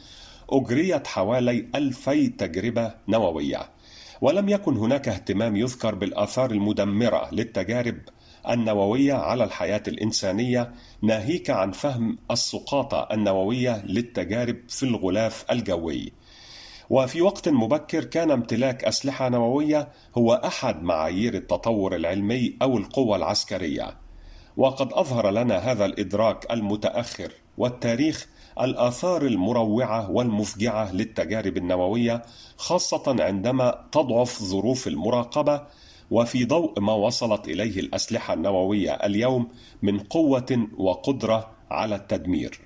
أجريت 0.50 1.08
حوالي 1.08 1.68
ألفي 1.76 2.28
تجربة 2.28 2.94
نووية. 3.08 3.70
ولم 4.22 4.50
يكن 4.50 4.78
هناك 4.78 5.08
اهتمام 5.08 5.56
يذكر 5.56 5.96
بالآثار 5.96 6.52
المدمرة 6.52 7.30
للتجارب 7.32 7.98
النووية 8.50 9.14
على 9.14 9.44
الحياة 9.44 9.84
الإنسانية 9.88 10.72
ناهيك 11.02 11.50
عن 11.50 11.72
فهم 11.72 12.18
السقاطة 12.32 13.08
النووية 13.12 13.86
للتجارب 13.86 14.58
في 14.70 14.84
الغلاف 14.84 15.46
الجوي. 15.52 16.14
وفي 16.92 17.22
وقت 17.22 17.50
مبكر 17.50 18.04
كان 18.04 18.32
امتلاك 18.32 18.84
أسلحة 18.84 19.30
نووية 19.30 19.88
هو 20.18 20.34
أحد 20.34 20.84
معايير 20.84 21.34
التطور 21.34 21.96
العلمي 21.96 22.58
أو 22.62 22.78
القوة 22.78 23.16
العسكرية. 23.16 23.98
وقد 24.58 24.94
أظهر 24.94 25.30
لنا 25.30 25.58
هذا 25.58 25.86
الإدراك 25.86 26.52
المتأخر 26.52 27.32
والتاريخ 27.58 28.28
الآثار 28.62 29.26
المروعة 29.26 30.12
والمفجعة 30.12 30.94
للتجارب 30.94 31.58
النووية 31.58 32.22
خاصة 32.58 33.16
عندما 33.20 33.86
تضعف 33.92 34.44
ظروف 34.44 34.88
المراقبة 34.88 35.62
وفي 36.12 36.46
ضوء 36.46 36.80
ما 36.80 36.94
وصلت 36.94 37.48
إليه 37.48 37.80
الأسلحة 37.80 38.34
النووية 38.34 38.92
اليوم 38.92 39.48
من 39.82 40.00
قوة 40.00 40.68
وقدرة 40.78 41.52
على 41.70 41.96
التدمير. 41.96 42.62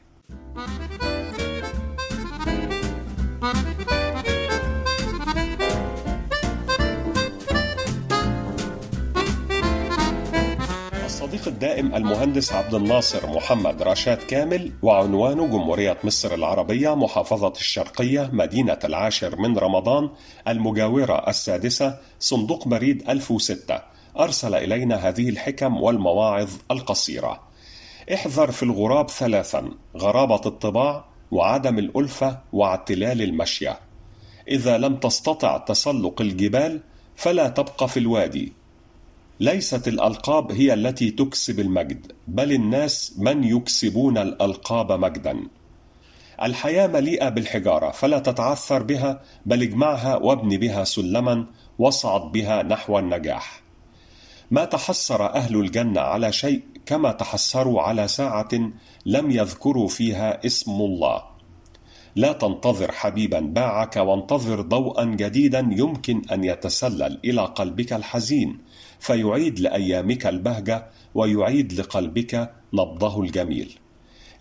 الصديق 11.26 11.48
الدائم 11.48 11.96
المهندس 11.96 12.54
عبد 12.54 12.74
الناصر 12.74 13.28
محمد 13.28 13.84
رشاد 13.84 14.18
كامل 14.18 14.72
وعنوانه 14.82 15.48
جمهورية 15.48 15.98
مصر 16.04 16.34
العربية 16.34 16.96
محافظة 16.96 17.54
الشرقية 17.58 18.30
مدينة 18.34 18.80
العاشر 18.84 19.36
من 19.36 19.58
رمضان 19.58 20.10
المجاورة 20.48 21.30
السادسة 21.30 21.98
صندوق 22.20 22.68
بريد 22.68 23.10
1006 23.10 23.82
أرسل 24.20 24.56
إلينا 24.56 24.96
هذه 24.96 25.30
الحكم 25.30 25.82
والمواعظ 25.82 26.50
القصيرة. 26.72 27.40
احذر 28.14 28.52
في 28.52 28.64
الغراب 28.64 29.10
ثلاثا 29.10 29.72
غرابة 29.98 30.42
الطباع 30.46 31.06
وعدم 31.32 31.80
الألفة 31.80 32.40
واعتلال 32.54 33.22
المشية. 33.22 33.80
إذا 34.48 34.78
لم 34.78 34.96
تستطع 34.96 35.58
تسلق 35.58 36.22
الجبال 36.22 36.82
فلا 37.16 37.48
تبقى 37.50 37.88
في 37.88 38.00
الوادي. 38.00 38.65
ليست 39.40 39.88
الألقاب 39.88 40.52
هي 40.52 40.74
التي 40.74 41.12
تكسب 41.12 41.60
المجد 41.60 42.12
بل 42.28 42.52
الناس 42.52 43.16
من 43.18 43.44
يكسبون 43.44 44.18
الألقاب 44.18 44.92
مجدا. 44.92 45.48
الحياة 46.42 46.88
مليئة 46.88 47.30
بالحجارة 47.30 47.92
فلا 47.92 48.20
تتعثر 48.20 48.84
بها 48.84 49.22
بل 49.46 49.62
اجمعها 49.62 50.16
وابن 50.16 50.58
بها 50.58 50.84
سلما 50.84 51.46
واصعد 51.80 52.32
بها 52.32 52.64
نحو 52.64 53.00
النجاح. 53.00 53.62
ما 54.52 54.66
تحسر 54.66 55.26
أهل 55.34 55.56
الجنة 55.56 56.02
على 56.02 56.32
شيء 56.32 56.62
كما 56.86 57.12
تحسروا 57.12 57.82
على 57.82 58.08
ساعة 58.08 58.50
لم 59.06 59.32
يذكروا 59.32 59.88
فيها 59.88 60.46
اسم 60.46 60.72
الله. 60.72 61.24
لا 62.16 62.32
تنتظر 62.32 62.92
حبيبا 62.92 63.40
باعك 63.40 63.96
وانتظر 63.96 64.62
ضوءا 64.62 65.04
جديدا 65.04 65.70
يمكن 65.72 66.22
أن 66.32 66.44
يتسلل 66.44 67.20
إلى 67.26 67.42
قلبك 67.42 67.94
الحزين. 67.94 68.60
فيعيد 69.00 69.60
لأيامك 69.60 70.28
البهجة 70.28 70.88
ويعيد 71.16 71.74
لقلبك 71.74 72.52
نبضه 72.74 73.22
الجميل. 73.22 73.80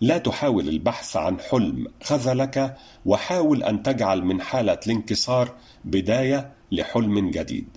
لا 0.01 0.17
تحاول 0.17 0.69
البحث 0.69 1.17
عن 1.17 1.39
حلم 1.39 1.87
خذلك 2.03 2.77
وحاول 3.05 3.63
أن 3.63 3.83
تجعل 3.83 4.25
من 4.25 4.41
حالة 4.41 4.79
الانكسار 4.87 5.55
بداية 5.85 6.51
لحلم 6.71 7.29
جديد. 7.31 7.67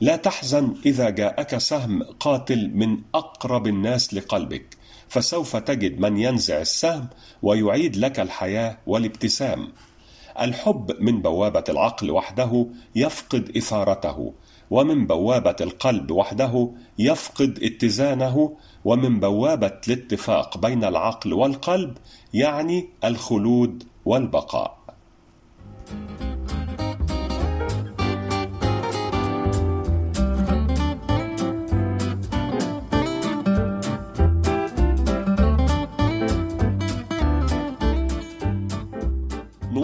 لا 0.00 0.16
تحزن 0.16 0.74
إذا 0.86 1.10
جاءك 1.10 1.58
سهم 1.58 2.02
قاتل 2.02 2.70
من 2.74 2.98
أقرب 3.14 3.66
الناس 3.66 4.14
لقلبك 4.14 4.76
فسوف 5.08 5.56
تجد 5.56 6.00
من 6.00 6.16
ينزع 6.16 6.60
السهم 6.60 7.08
ويعيد 7.42 7.96
لك 7.96 8.20
الحياة 8.20 8.78
والابتسام. 8.86 9.72
الحب 10.40 10.96
من 11.00 11.22
بوابة 11.22 11.64
العقل 11.68 12.10
وحده 12.10 12.66
يفقد 12.96 13.56
إثارته 13.56 14.32
ومن 14.70 15.06
بوابة 15.06 15.56
القلب 15.60 16.10
وحده 16.10 16.70
يفقد 16.98 17.58
اتزانه 17.62 18.56
ومن 18.84 19.20
بوابة 19.20 19.80
الاتفاق 19.88 20.58
بين 20.58 20.84
العقل 20.84 21.32
والقلب 21.32 21.98
يعني 22.34 22.88
الخلود 23.04 23.84
والبقاء. 24.04 24.81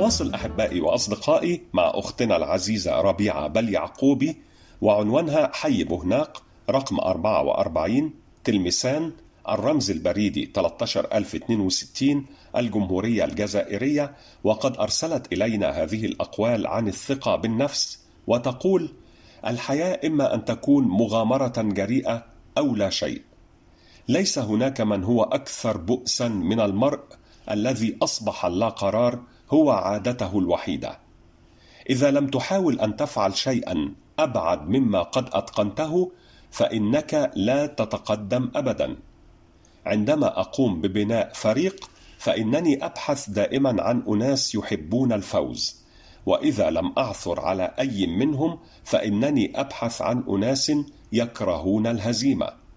نواصل 0.09 0.35
أحبائي 0.35 0.81
وأصدقائي 0.81 1.63
مع 1.73 1.93
أختنا 1.95 2.37
العزيزة 2.37 3.01
ربيعة 3.01 3.47
بل 3.47 3.75
يعقوبي 3.75 4.37
وعنوانها 4.81 5.51
حي 5.55 5.85
بهناق 5.85 6.43
رقم 6.71 7.01
44 7.01 8.15
تلمسان 8.45 9.13
الرمز 9.49 9.91
البريدي 9.91 10.51
13062 10.55 12.27
الجمهورية 12.57 13.25
الجزائرية 13.25 14.15
وقد 14.45 14.77
أرسلت 14.77 15.33
إلينا 15.33 15.71
هذه 15.83 16.05
الأقوال 16.05 16.67
عن 16.67 16.89
الثقة 16.89 17.37
بالنفس 17.37 17.99
وتقول 18.27 18.95
الحياة 19.47 20.07
إما 20.07 20.35
أن 20.35 20.45
تكون 20.45 20.85
مغامرة 20.85 21.55
جريئة 21.57 22.27
أو 22.59 22.77
لا 22.77 22.91
شيء. 22.91 23.23
ليس 24.09 24.39
هناك 24.39 24.81
من 24.81 25.05
هو 25.05 25.23
أكثر 25.23 25.77
بؤسا 25.77 26.29
من 26.29 26.61
المرء 26.61 27.01
الذي 27.51 27.97
أصبح 28.03 28.45
اللا 28.45 28.69
قرار 28.69 29.23
هو 29.51 29.71
عادته 29.71 30.39
الوحيدة. 30.39 30.99
إذا 31.91 32.11
لم 32.11 32.27
تحاول 32.27 32.81
أن 32.81 32.97
تفعل 32.97 33.35
شيئا 33.35 33.95
أبعد 34.19 34.69
مما 34.69 35.03
قد 35.03 35.29
أتقنته 35.33 36.13
فإنك 36.51 37.33
لا 37.37 37.67
تتقدم 37.67 38.51
أبدا. 38.57 38.97
عندما 39.87 40.41
أقوم 40.41 40.81
ببناء 40.81 41.33
فريق 41.35 41.91
فإنني 42.19 42.85
أبحث 42.85 43.31
دائما 43.31 43.83
عن 43.83 44.03
أناس 44.09 44.55
يحبون 44.55 45.13
الفوز. 45.13 45.83
وإذا 46.27 46.71
لم 46.71 46.93
أعثر 46.99 47.41
على 47.41 47.75
أي 47.79 48.07
منهم 48.07 48.59
فإنني 48.85 49.61
أبحث 49.61 50.03
عن 50.03 50.25
أناس 50.29 50.73
يكرهون 51.13 51.87
الهزيمة. 51.87 52.68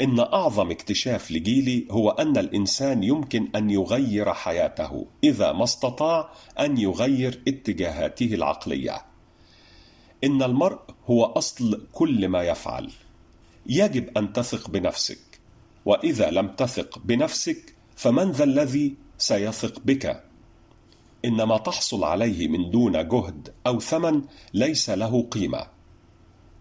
إن 0.00 0.20
أعظم 0.20 0.70
اكتشاف 0.70 1.30
لجيلي 1.30 1.86
هو 1.90 2.10
أن 2.10 2.36
الإنسان 2.36 3.02
يمكن 3.02 3.48
أن 3.56 3.70
يغير 3.70 4.32
حياته 4.32 5.06
إذا 5.24 5.52
ما 5.52 5.64
استطاع 5.64 6.32
أن 6.60 6.78
يغير 6.78 7.42
اتجاهاته 7.48 8.34
العقلية. 8.34 9.02
إن 10.24 10.42
المرء 10.42 10.80
هو 11.10 11.24
أصل 11.24 11.86
كل 11.92 12.28
ما 12.28 12.42
يفعل. 12.42 12.90
يجب 13.66 14.18
أن 14.18 14.32
تثق 14.32 14.70
بنفسك. 14.70 15.18
وإذا 15.84 16.30
لم 16.30 16.48
تثق 16.48 16.98
بنفسك 16.98 17.74
فمن 17.96 18.30
ذا 18.30 18.44
الذي 18.44 18.94
سيثق 19.18 19.80
بك؟ 19.84 20.24
إن 21.24 21.42
ما 21.42 21.58
تحصل 21.58 22.04
عليه 22.04 22.48
من 22.48 22.70
دون 22.70 23.08
جهد 23.08 23.54
أو 23.66 23.80
ثمن 23.80 24.22
ليس 24.54 24.90
له 24.90 25.22
قيمة. 25.22 25.66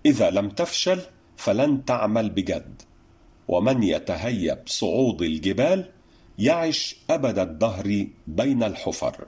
إذا 0.05 0.29
لم 0.29 0.49
تفشل 0.49 1.01
فلن 1.37 1.85
تعمل 1.85 2.29
بجد. 2.29 2.81
ومن 3.47 3.83
يتهيب 3.83 4.57
صعود 4.65 5.21
الجبال 5.21 5.89
يعش 6.39 6.95
أبد 7.09 7.39
الدهر 7.39 8.07
بين 8.27 8.63
الحفر. 8.63 9.25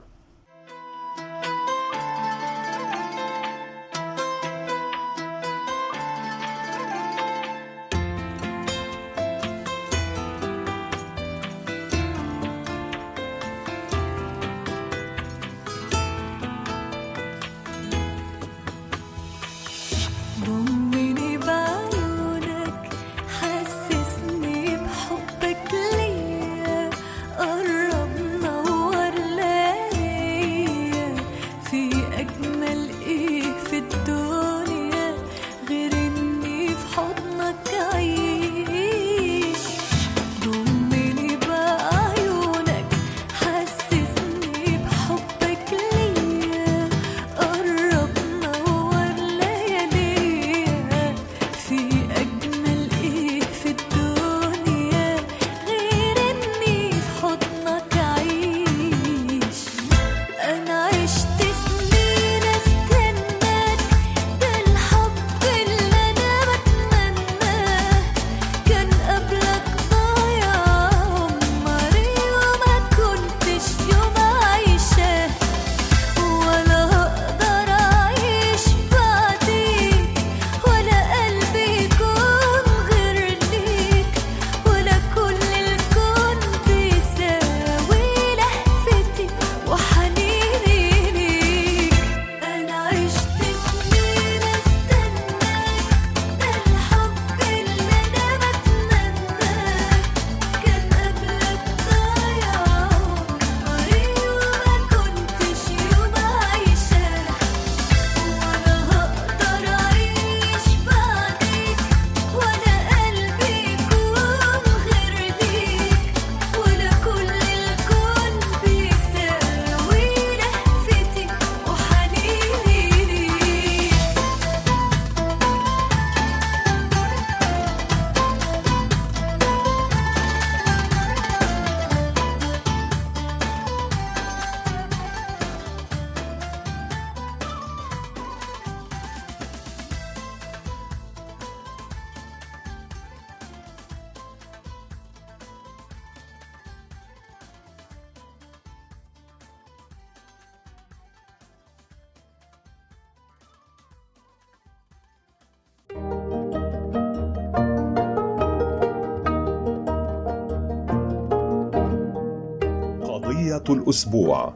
قضيه 163.88 163.98
الأسبوع. 163.98 164.54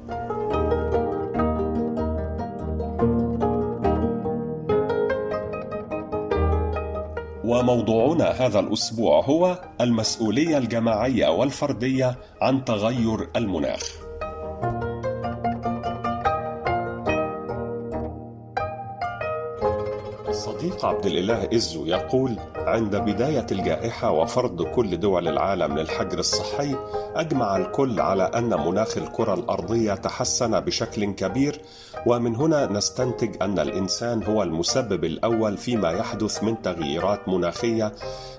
وموضوعنا 7.44 8.24
هذا 8.24 8.60
الأسبوع 8.60 9.24
هو 9.24 9.58
المسؤولية 9.80 10.58
الجماعية 10.58 11.28
والفردية 11.28 12.18
عن 12.42 12.64
تغير 12.64 13.28
المناخ. 13.36 14.11
صديق 20.62 20.84
عبد 20.84 21.06
الإله 21.06 21.48
إزو 21.54 21.86
يقول 21.86 22.36
عند 22.56 22.96
بداية 22.96 23.46
الجائحة 23.52 24.10
وفرض 24.10 24.62
كل 24.62 25.00
دول 25.00 25.28
العالم 25.28 25.78
للحجر 25.78 26.18
الصحي 26.18 26.76
أجمع 27.16 27.56
الكل 27.56 28.00
على 28.00 28.22
أن 28.22 28.66
مناخ 28.68 28.98
الكرة 28.98 29.34
الأرضية 29.34 29.94
تحسن 29.94 30.60
بشكل 30.60 31.04
كبير 31.04 31.60
ومن 32.06 32.36
هنا 32.36 32.66
نستنتج 32.66 33.42
أن 33.42 33.58
الإنسان 33.58 34.22
هو 34.22 34.42
المسبب 34.42 35.04
الأول 35.04 35.56
فيما 35.56 35.90
يحدث 35.90 36.42
من 36.42 36.62
تغييرات 36.62 37.28
مناخية 37.28 37.92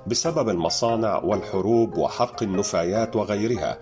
بسبب 0.07 0.49
المصانع 0.49 1.17
والحروب 1.23 1.97
وحرق 1.97 2.43
النفايات 2.43 3.15
وغيرها 3.15 3.77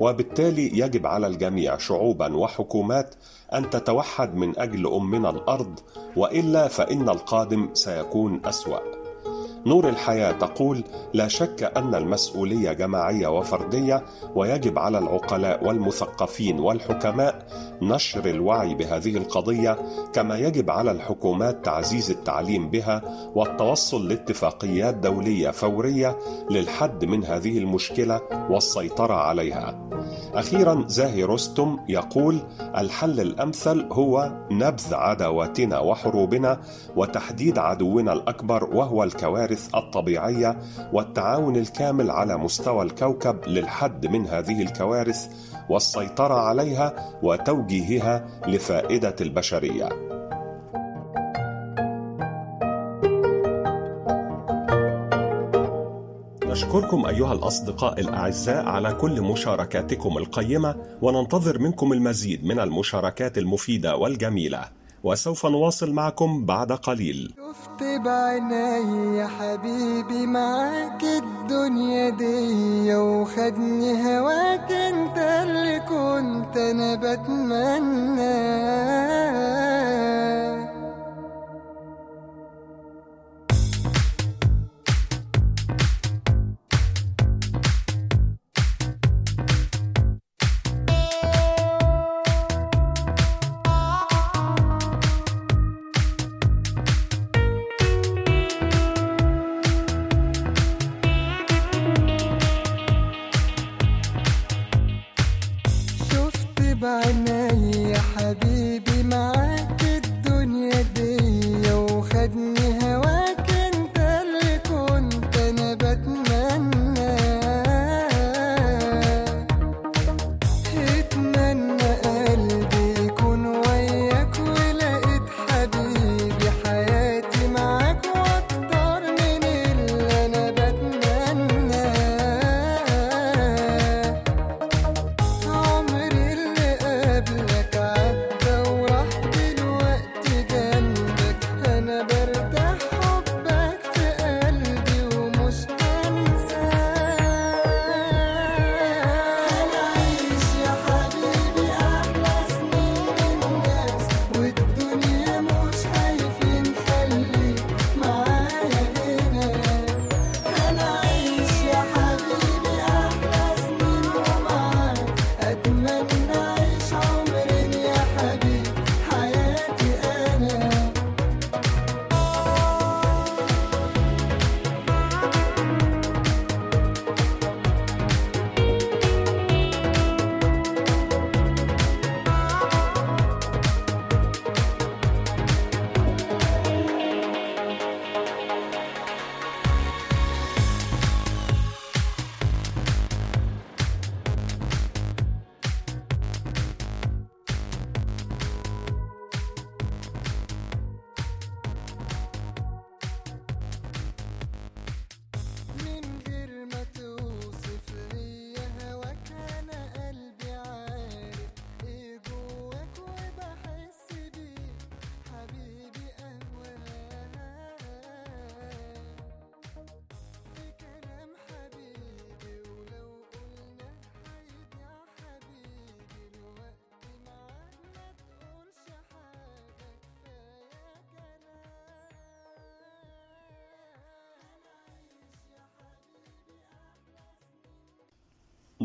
وبالتالي 0.00 0.78
يجب 0.78 1.06
على 1.06 1.26
الجميع 1.26 1.78
شعوبا 1.78 2.36
وحكومات 2.36 3.14
أن 3.54 3.70
تتوحد 3.70 4.34
من 4.34 4.58
أجل 4.58 4.86
أمنا 4.86 5.30
الأرض 5.30 5.80
وإلا 6.16 6.68
فإن 6.68 7.08
القادم 7.08 7.68
سيكون 7.74 8.40
أسوأ. 8.44 9.03
نور 9.66 9.88
الحياة 9.88 10.32
تقول 10.32 10.84
لا 11.14 11.28
شك 11.28 11.72
أن 11.76 11.94
المسؤولية 11.94 12.72
جماعية 12.72 13.28
وفردية 13.38 14.04
ويجب 14.34 14.78
على 14.78 14.98
العقلاء 14.98 15.66
والمثقفين 15.66 16.60
والحكماء 16.60 17.46
نشر 17.82 18.26
الوعي 18.30 18.74
بهذه 18.74 19.16
القضية 19.16 19.78
كما 20.12 20.38
يجب 20.38 20.70
على 20.70 20.90
الحكومات 20.90 21.64
تعزيز 21.64 22.10
التعليم 22.10 22.70
بها 22.70 23.02
والتوصل 23.34 24.08
لاتفاقيات 24.08 24.94
دولية 24.94 25.50
فورية 25.50 26.18
للحد 26.50 27.04
من 27.04 27.24
هذه 27.24 27.58
المشكلة 27.58 28.20
والسيطرة 28.50 29.14
عليها. 29.14 29.88
أخيرا 30.34 30.84
زاهي 30.88 31.24
رستم 31.24 31.78
يقول 31.88 32.38
الحل 32.76 33.20
الأمثل 33.20 33.86
هو 33.92 34.32
نبذ 34.50 34.94
عداواتنا 34.94 35.78
وحروبنا 35.78 36.60
وتحديد 36.96 37.58
عدونا 37.58 38.12
الأكبر 38.12 38.64
وهو 38.64 39.04
الكوارث 39.04 39.53
الطبيعية 39.74 40.58
والتعاون 40.92 41.56
الكامل 41.56 42.10
على 42.10 42.38
مستوى 42.38 42.82
الكوكب 42.84 43.36
للحد 43.46 44.06
من 44.06 44.26
هذه 44.26 44.62
الكوارث 44.62 45.28
والسيطرة 45.68 46.34
عليها 46.34 47.18
وتوجيهها 47.22 48.26
لفائدة 48.46 49.16
البشرية. 49.20 49.88
نشكركم 56.46 57.06
أيها 57.06 57.32
الأصدقاء 57.32 58.00
الأعزاء 58.00 58.66
على 58.66 58.92
كل 58.94 59.20
مشاركاتكم 59.20 60.18
القيمة 60.18 60.76
وننتظر 61.02 61.58
منكم 61.58 61.92
المزيد 61.92 62.44
من 62.44 62.60
المشاركات 62.60 63.38
المفيدة 63.38 63.96
والجميلة. 63.96 64.83
وسوف 65.04 65.46
نواصل 65.46 65.92
معكم 65.92 66.44
بعد 66.44 66.72
قليل. 66.72 67.34
شفت 67.36 67.82
بعيني 67.82 69.18
يا 69.18 69.26
حبيبي 69.26 70.26
معاك 70.26 71.02
الدنيا 71.04 72.10
دي 72.10 72.94
وخدني 72.94 74.18
هواك 74.18 74.72
انت 74.72 75.18
اللي 75.18 75.80
كنت 75.80 76.56
أنا 76.56 76.94
بتمنى. 76.94 78.24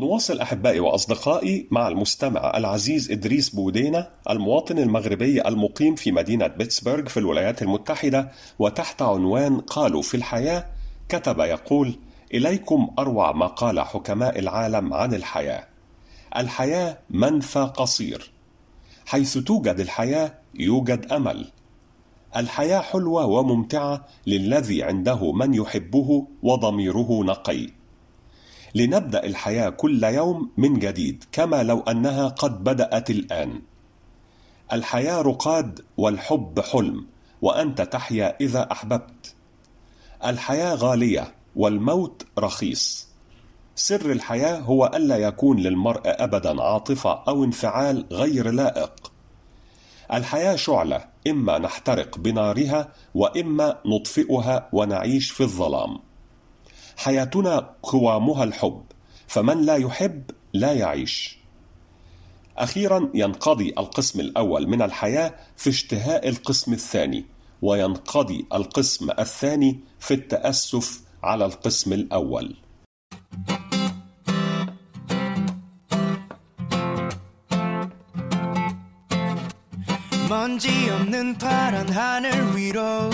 نواصل 0.00 0.40
أحبائي 0.40 0.80
وأصدقائي 0.80 1.66
مع 1.70 1.88
المستمع 1.88 2.56
العزيز 2.56 3.10
إدريس 3.10 3.50
بودينة 3.50 4.06
المواطن 4.30 4.78
المغربي 4.78 5.48
المقيم 5.48 5.94
في 5.94 6.12
مدينة 6.12 6.46
بيتسبرغ 6.46 7.08
في 7.08 7.16
الولايات 7.16 7.62
المتحدة 7.62 8.30
وتحت 8.58 9.02
عنوان 9.02 9.60
قالوا 9.60 10.02
في 10.02 10.16
الحياة 10.16 10.66
كتب 11.08 11.38
يقول 11.38 11.98
إليكم 12.34 12.90
أروع 12.98 13.32
ما 13.32 13.46
قال 13.46 13.80
حكماء 13.80 14.38
العالم 14.38 14.94
عن 14.94 15.14
الحياة. 15.14 15.66
الحياة 16.36 16.98
منفى 17.10 17.72
قصير. 17.76 18.30
حيث 19.06 19.38
توجد 19.38 19.80
الحياة 19.80 20.34
يوجد 20.54 21.12
أمل. 21.12 21.46
الحياة 22.36 22.80
حلوة 22.80 23.26
وممتعة 23.26 24.06
للذي 24.26 24.82
عنده 24.82 25.32
من 25.32 25.54
يحبه 25.54 26.26
وضميره 26.42 27.24
نقي. 27.24 27.79
لنبدأ 28.74 29.26
الحياة 29.26 29.68
كل 29.68 30.04
يوم 30.04 30.50
من 30.56 30.78
جديد 30.78 31.24
كما 31.32 31.62
لو 31.62 31.80
أنها 31.80 32.28
قد 32.28 32.64
بدأت 32.64 33.10
الآن. 33.10 33.62
الحياة 34.72 35.22
رقاد 35.22 35.80
والحب 35.96 36.60
حلم 36.60 37.06
وأنت 37.42 37.82
تحيا 37.82 38.36
إذا 38.40 38.72
أحببت. 38.72 39.34
الحياة 40.24 40.74
غالية 40.74 41.34
والموت 41.56 42.26
رخيص. 42.38 43.08
سر 43.74 44.12
الحياة 44.12 44.58
هو 44.58 44.90
ألا 44.94 45.16
يكون 45.16 45.58
للمرء 45.58 46.02
ابدا 46.04 46.62
عاطفة 46.62 47.22
أو 47.28 47.44
انفعال 47.44 48.06
غير 48.12 48.50
لائق. 48.50 49.12
الحياة 50.12 50.56
شعلة 50.56 51.04
إما 51.26 51.58
نحترق 51.58 52.18
بنارها 52.18 52.88
وإما 53.14 53.78
نطفئها 53.86 54.68
ونعيش 54.72 55.30
في 55.30 55.40
الظلام. 55.40 55.98
حياتنا 56.99 57.69
قوامها 57.83 58.43
الحب 58.43 58.83
فمن 59.27 59.61
لا 59.61 59.75
يحب 59.75 60.23
لا 60.53 60.73
يعيش 60.73 61.37
اخيرا 62.57 63.09
ينقضي 63.13 63.73
القسم 63.77 64.19
الاول 64.19 64.67
من 64.67 64.81
الحياه 64.81 65.33
في 65.57 65.69
اشتهاء 65.69 66.29
القسم 66.29 66.73
الثاني 66.73 67.25
وينقضي 67.61 68.45
القسم 68.53 69.11
الثاني 69.11 69.79
في 69.99 70.13
التاسف 70.13 71.01
على 71.23 71.45
القسم 71.45 71.93
الاول 71.93 72.55
먼지 80.29 80.89
없는 80.89 81.37
파란 81.37 81.87
하늘 81.87 82.55
위로 82.55 83.09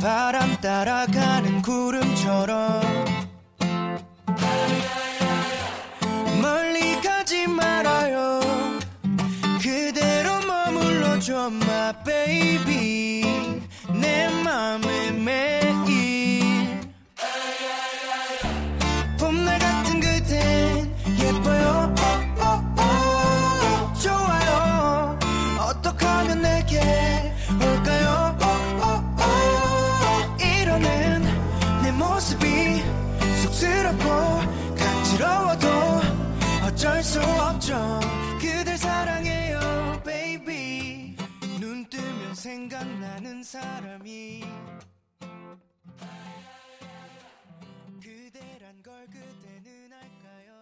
바람 0.00 0.56
따라가는 0.62 1.60
구름처럼. 1.60 2.80
멀리 6.40 7.00
가지 7.02 7.46
말아요. 7.46 8.40
그대로 9.60 10.40
머물러줘 10.46 11.48
my 11.48 11.92
baby 12.04 12.69
사람이 43.49 44.41
그대란 48.03 48.83
걸 48.83 49.05
그대는 49.07 49.93
알까요 49.93 50.53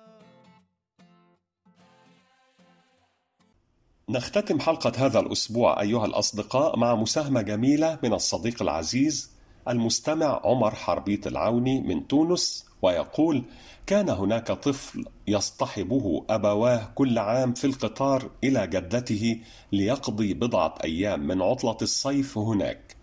نختتم 4.10 4.60
حلقة 4.60 4.92
هذا 5.06 5.20
الأسبوع 5.20 5.82
أيها 5.82 6.06
الأصدقاء 6.06 6.80
مع 6.80 6.96
مساهمة 6.96 7.42
جميلة 7.42 8.00
من 8.04 8.14
الصديق 8.14 8.62
العزيز 8.62 9.32
المستمع 9.68 10.42
عمر 10.44 10.76
حربيط 10.76 11.28
العوني 11.28 11.82
من 11.82 12.08
تونس 12.08 12.66
ويقول 12.82 13.44
كان 13.89 14.09
هناك 14.09 14.47
طفل 14.53 15.05
يصطحبه 15.27 16.25
أبواه 16.31 16.91
كل 16.95 17.19
عام 17.19 17.55
في 17.55 17.67
القطار 17.67 18.31
إلى 18.45 18.67
جدته 18.67 19.41
ليقضي 19.73 20.35
بضعة 20.35 20.75
أيام 20.85 21.21
من 21.21 21.43
عطلة 21.43 21.77
الصيف 21.83 22.39
هناك. 22.39 22.97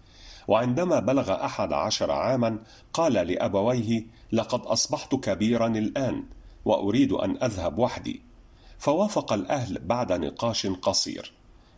وعندما 0.48 1.00
بلغ 1.00 1.46
أحد 1.46 1.74
عشر 1.74 2.12
عاما 2.12 2.60
قال 2.94 3.14
لأبويه 3.14 4.06
لقد 4.32 4.62
أصبحت 4.62 5.16
كبيرا 5.16 5.68
الآن 5.68 6.24
وأريد 6.66 7.12
أن 7.12 7.38
أذهب 7.44 7.80
وحدي. 7.80 8.22
فوافق 8.78 9.34
الأهل 9.34 9.80
بعد 9.80 10.12
نقاش 10.12 10.68
قصير. 10.68 11.34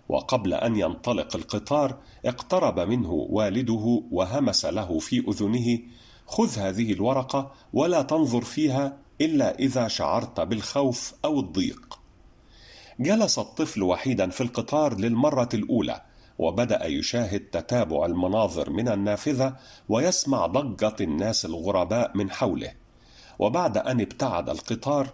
وقبل 0.10 0.53
أن 0.53 0.76
ينطلق 0.76 1.36
القطار 1.36 1.97
اقترب 2.26 2.80
منه 2.80 3.12
والده 3.12 4.03
وهمس 4.12 4.66
له 4.66 4.99
في 4.99 5.20
أذنه 5.20 5.80
خذ 6.28 6.59
هذه 6.59 6.93
الورقة 6.93 7.51
ولا 7.73 8.01
تنظر 8.01 8.41
فيها 8.41 8.97
إلا 9.21 9.59
إذا 9.59 9.88
شعرت 9.88 10.39
بالخوف 10.39 11.13
أو 11.25 11.39
الضيق. 11.39 11.99
جلس 12.99 13.39
الطفل 13.39 13.84
وحيدا 13.84 14.30
في 14.30 14.41
القطار 14.41 14.97
للمرة 14.99 15.49
الأولى 15.53 16.01
وبدأ 16.39 16.86
يشاهد 16.86 17.39
تتابع 17.39 18.05
المناظر 18.05 18.69
من 18.69 18.88
النافذة 18.89 19.55
ويسمع 19.89 20.45
ضجة 20.45 20.95
الناس 21.01 21.45
الغرباء 21.45 22.17
من 22.17 22.32
حوله. 22.32 22.71
وبعد 23.39 23.78
أن 23.78 24.01
ابتعد 24.01 24.49
القطار 24.49 25.09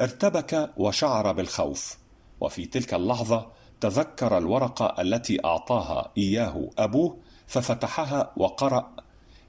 ارتبك 0.00 0.70
وشعر 0.76 1.32
بالخوف. 1.32 1.98
وفي 2.40 2.66
تلك 2.66 2.94
اللحظة 2.94 3.46
تذكر 3.80 4.38
الورقة 4.38 5.02
التي 5.02 5.44
أعطاها 5.44 6.10
إياه 6.18 6.70
أبوه 6.78 7.16
ففتحها 7.46 8.32
وقرأ 8.36 8.90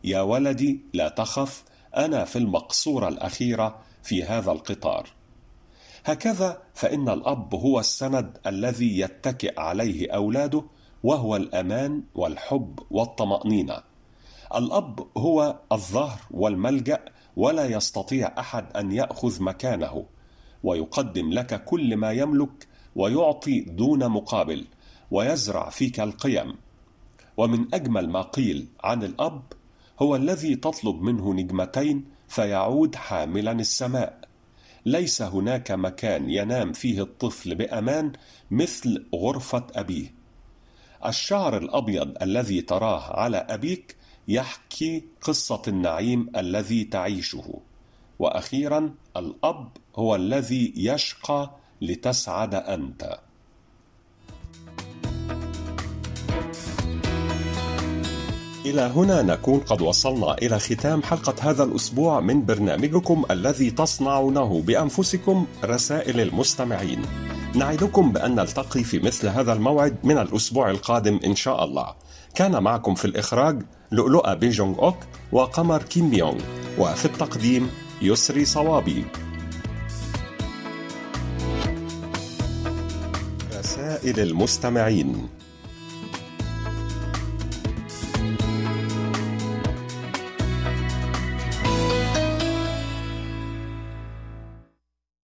يا 0.04 0.22
ولدي 0.22 0.82
لا 0.94 1.10
تخف 1.10 1.64
أنا 1.98 2.26
في 2.26 2.36
المقصورة 2.36 3.08
الأخيرة 3.08 3.80
في 4.04 4.24
هذا 4.24 4.52
القطار. 4.52 5.10
هكذا 6.06 6.62
فإن 6.74 7.10
الأب 7.10 7.56
هو 7.56 7.80
السند 7.80 8.38
الذي 8.48 9.00
يتكئ 9.00 9.60
عليه 9.60 10.12
أولاده 10.12 10.64
وهو 11.04 11.36
الأمان 11.36 12.04
والحب 12.16 12.80
والطمأنينة. 12.92 13.78
الأب 14.56 15.08
هو 15.18 15.60
الظهر 15.72 16.20
والملجأ 16.32 17.06
ولا 17.36 17.66
يستطيع 17.66 18.40
أحد 18.40 18.78
أن 18.78 18.92
يأخذ 18.92 19.44
مكانه. 19.44 20.06
ويقدم 20.64 21.30
لك 21.30 21.64
كل 21.64 21.98
ما 21.98 22.12
يملك 22.12 22.68
ويعطي 22.96 23.60
دون 23.62 24.08
مقابل 24.10 24.66
ويزرع 25.12 25.70
فيك 25.70 26.00
القيم. 26.00 26.56
ومن 27.38 27.76
أجمل 27.76 28.10
ما 28.10 28.22
قيل 28.22 28.68
عن 28.84 29.04
الأب 29.04 29.42
هو 30.00 30.16
الذي 30.16 30.56
تطلب 30.56 31.02
منه 31.02 31.34
نجمتين 31.34 32.06
فيعود 32.28 32.96
حاملا 32.96 33.52
السماء. 33.52 34.20
ليس 34.86 35.22
هناك 35.22 35.72
مكان 35.72 36.30
ينام 36.30 36.74
فيه 36.74 37.02
الطفل 37.02 37.56
بأمان 37.56 38.12
مثل 38.52 39.06
غرفة 39.16 39.68
أبيه. 39.76 40.14
الشعر 41.06 41.58
الأبيض 41.58 42.24
الذي 42.24 42.62
تراه 42.62 43.20
على 43.20 43.38
أبيك 43.38 43.96
يحكي 44.28 45.04
قصة 45.22 45.62
النعيم 45.68 46.32
الذي 46.36 46.84
تعيشه. 46.84 47.60
وأخيرا 48.20 48.94
الأب 49.18 49.70
هو 49.96 50.16
الذي 50.16 50.74
يشقى 50.76 51.52
لتسعد 51.82 52.56
أنت. 52.56 53.20
إلى 58.66 58.82
هنا 58.82 59.22
نكون 59.22 59.60
قد 59.60 59.82
وصلنا 59.82 60.34
إلى 60.34 60.60
ختام 60.60 61.04
حلقة 61.04 61.50
هذا 61.50 61.64
الأسبوع 61.64 62.20
من 62.20 62.46
برنامجكم 62.46 63.26
الذي 63.32 63.72
تصنعونه 63.72 64.62
بأنفسكم 64.62 65.46
رسائل 65.64 66.20
المستمعين. 66.20 67.02
نعدكم 67.56 68.12
بأن 68.12 68.36
نلتقي 68.36 68.84
في 68.84 69.00
مثل 69.00 69.28
هذا 69.28 69.54
الموعد 69.54 69.98
من 70.04 70.18
الأسبوع 70.18 70.70
القادم 70.70 71.20
إن 71.26 71.36
شاء 71.36 71.64
الله. 71.64 71.96
كان 72.36 72.64
معكم 72.64 72.96
في 72.96 73.06
الإخراج 73.06 73.62
لؤلؤة 73.92 74.34
بيجونغ 74.34 74.80
أوك 74.80 74.98
وقمر 75.32 75.84
كيم 75.84 76.10
بيونغ 76.10 76.42
وفي 76.80 77.06
التقديم 77.06 77.70
يسري 78.02 78.46
صوابي. 78.46 79.06
رسائل 83.60 84.20
المستمعين 84.20 85.39